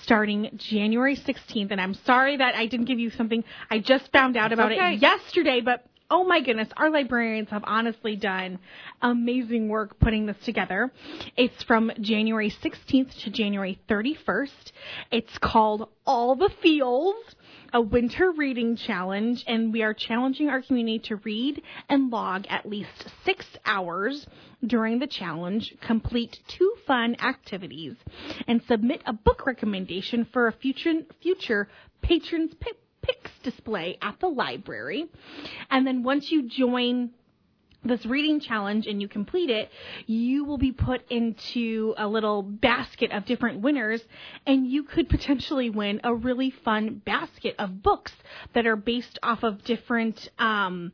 starting 0.03 0.51
January 0.57 1.17
16th 1.17 1.71
and 1.71 1.81
I'm 1.81 1.95
sorry 2.05 2.37
that 2.37 2.55
I 2.55 2.67
didn't 2.67 2.87
give 2.87 2.99
you 2.99 3.11
something 3.11 3.45
I 3.71 3.79
just 3.79 4.11
found 4.13 4.37
out 4.37 4.53
about 4.53 4.73
okay. 4.73 4.95
it 4.95 5.03
yesterday, 5.03 5.61
but 5.61 5.85
Oh 6.09 6.23
my 6.23 6.41
goodness, 6.41 6.69
our 6.77 6.89
librarians 6.89 7.49
have 7.51 7.65
honestly 7.67 8.15
done 8.15 8.61
amazing 9.03 9.69
work 9.69 9.99
putting 9.99 10.27
this 10.27 10.37
together. 10.45 10.93
It's 11.37 11.65
from 11.65 11.91
January 12.01 12.55
16th 12.63 13.25
to 13.25 13.31
January 13.31 13.81
31st. 13.89 14.73
It's 15.11 15.37
called 15.39 15.89
All 16.07 16.37
the 16.37 16.51
Feels, 16.63 17.17
a 17.73 17.81
winter 17.81 18.31
reading 18.31 18.77
challenge, 18.77 19.43
and 19.49 19.73
we 19.73 19.83
are 19.83 19.95
challenging 19.95 20.49
our 20.49 20.63
community 20.63 21.01
to 21.09 21.17
read 21.17 21.61
and 21.89 22.13
log 22.13 22.47
at 22.49 22.69
least 22.69 23.09
six 23.25 23.45
hours 23.65 24.29
during 24.65 25.01
the 25.01 25.09
challenge, 25.09 25.75
complete 25.81 26.39
two 26.47 26.73
fun 26.87 27.17
activities, 27.21 27.97
and 28.47 28.63
submit 28.69 29.03
a 29.07 29.13
book 29.13 29.45
recommendation 29.45 30.25
for 30.33 30.47
a 30.47 30.53
future, 30.53 31.03
future 31.21 31.67
patrons 32.01 32.55
pick 32.61 32.77
Picks 33.07 33.31
display 33.43 33.99
at 34.03 34.19
the 34.21 34.29
library. 34.29 35.07
And 35.71 35.87
then 35.87 36.03
once 36.03 36.31
you 36.31 36.49
join 36.49 37.11
this 37.85 38.05
reading 38.05 38.41
challenge 38.41 38.87
and 38.87 39.01
you 39.01 39.09
complete 39.09 39.49
it, 39.51 39.71
you 40.07 40.45
will 40.45 40.59
be 40.59 40.73
put 40.73 41.09
into 41.11 41.95
a 41.97 42.09
little 42.09 42.43
basket 42.43 43.13
of 43.13 43.25
different 43.25 43.61
winners 43.61 44.03
and 44.47 44.67
you 44.67 44.83
could 44.83 45.09
potentially 45.09 45.71
win 45.71 46.01
a 46.03 46.15
really 46.15 46.51
fun 46.51 47.01
basket 47.05 47.55
of 47.59 47.83
books 47.83 48.13
that 48.55 48.67
are 48.67 48.77
based 48.77 49.19
off 49.23 49.45
of 49.45 49.63
different 49.63 50.29
um 50.39 50.93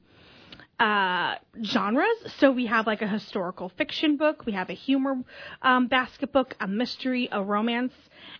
uh, 0.82 1.36
genres. 1.64 2.16
So 2.38 2.50
we 2.50 2.66
have 2.66 2.88
like 2.88 3.02
a 3.02 3.06
historical 3.06 3.68
fiction 3.78 4.16
book, 4.16 4.44
we 4.44 4.52
have 4.52 4.68
a 4.68 4.74
humor 4.74 5.14
um, 5.62 5.86
basket 5.86 6.32
book, 6.32 6.56
a 6.60 6.66
mystery, 6.66 7.28
a 7.30 7.40
romance, 7.40 7.92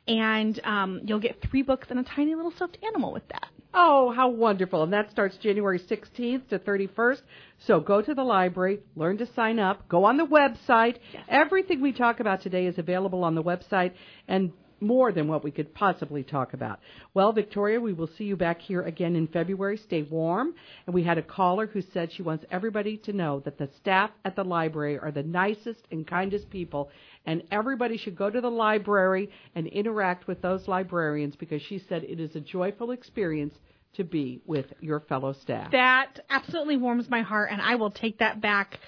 and 0.09 0.59
um, 0.65 1.03
you'll 1.05 1.21
get 1.21 1.41
three 1.41 1.63
books 1.63 1.87
and 1.91 2.01
a 2.01 2.03
tiny 2.03 2.35
little 2.35 2.51
stuffed 2.51 2.79
animal 2.83 3.13
with 3.13 3.29
that. 3.29 3.49
Oh, 3.75 4.11
how 4.11 4.29
wonderful. 4.29 4.83
And 4.83 4.93
that 4.93 5.11
starts 5.13 5.37
January 5.37 5.79
16th 5.79 6.49
to 6.49 6.59
31st. 6.59 7.23
So 7.61 7.79
go 7.79 8.03
to 8.03 8.13
the 8.13 8.25
library, 8.25 8.81
learn 8.97 9.19
to 9.19 9.27
sign 9.35 9.61
up, 9.61 9.89
go 9.89 10.05
on 10.05 10.17
the 10.17 10.27
website. 10.27 10.97
Everything 11.29 11.81
we 11.81 11.93
talk 11.93 12.19
about 12.19 12.43
today 12.43 12.67
is 12.67 12.77
available 12.77 13.23
on 13.23 13.37
the 13.37 13.43
website 13.43 13.93
and 14.27 14.53
more 14.83 15.13
than 15.13 15.29
what 15.29 15.45
we 15.45 15.51
could 15.51 15.75
possibly 15.75 16.23
talk 16.23 16.53
about. 16.53 16.81
Well, 17.15 17.33
Victoria, 17.33 17.81
we 17.81 17.93
will 17.93 18.11
see 18.19 18.25
you 18.25 18.37
back 18.37 18.61
here 18.61 18.83
again 18.83 19.17
in 19.17 19.29
February. 19.29 19.79
Stay 19.79 20.03
warm. 20.03 20.55
And 20.87 20.95
we 20.95 21.05
had 21.05 21.19
a 21.19 21.23
caller 21.23 21.67
who 21.67 21.83
said 21.93 22.13
she 22.13 22.23
wants 22.23 22.45
everybody 22.51 22.97
to 22.99 23.13
know 23.13 23.41
that 23.41 23.59
the 23.59 23.71
staff 23.81 24.11
at 24.25 24.37
the 24.37 24.45
library 24.45 24.99
are 24.99 25.13
the 25.13 25.23
nicest 25.23 25.81
and 25.91 26.07
kindest 26.07 26.51
people 26.51 26.91
and 27.25 27.43
everybody 27.51 27.97
should 27.97 28.17
go 28.17 28.29
to 28.29 28.41
the 28.41 28.51
library 28.51 29.31
and 29.55 29.67
interact 29.67 30.27
with 30.27 30.43
those 30.43 30.67
librarians 30.67 31.37
because 31.37 31.63
she 31.63 31.79
said 31.89 32.05
it 32.05 32.21
is 32.21 32.35
a 32.35 32.41
joyful 32.41 32.91
experience 32.91 33.55
to 33.95 34.05
be 34.05 34.41
with 34.47 34.67
your 34.81 35.01
fellow 35.01 35.35
staff. 35.43 35.71
That 35.73 36.21
absolutely 36.31 36.79
warms 36.79 37.11
my 37.11 37.23
heart, 37.23 37.51
and 37.53 37.61
I 37.61 37.75
will 37.75 37.91
take 37.91 38.19
that 38.19 38.41
back 38.41 38.79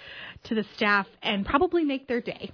to 0.44 0.54
the 0.54 0.64
staff 0.76 1.06
and 1.22 1.44
probably 1.44 1.84
make 1.84 2.08
their 2.08 2.22
day. 2.22 2.50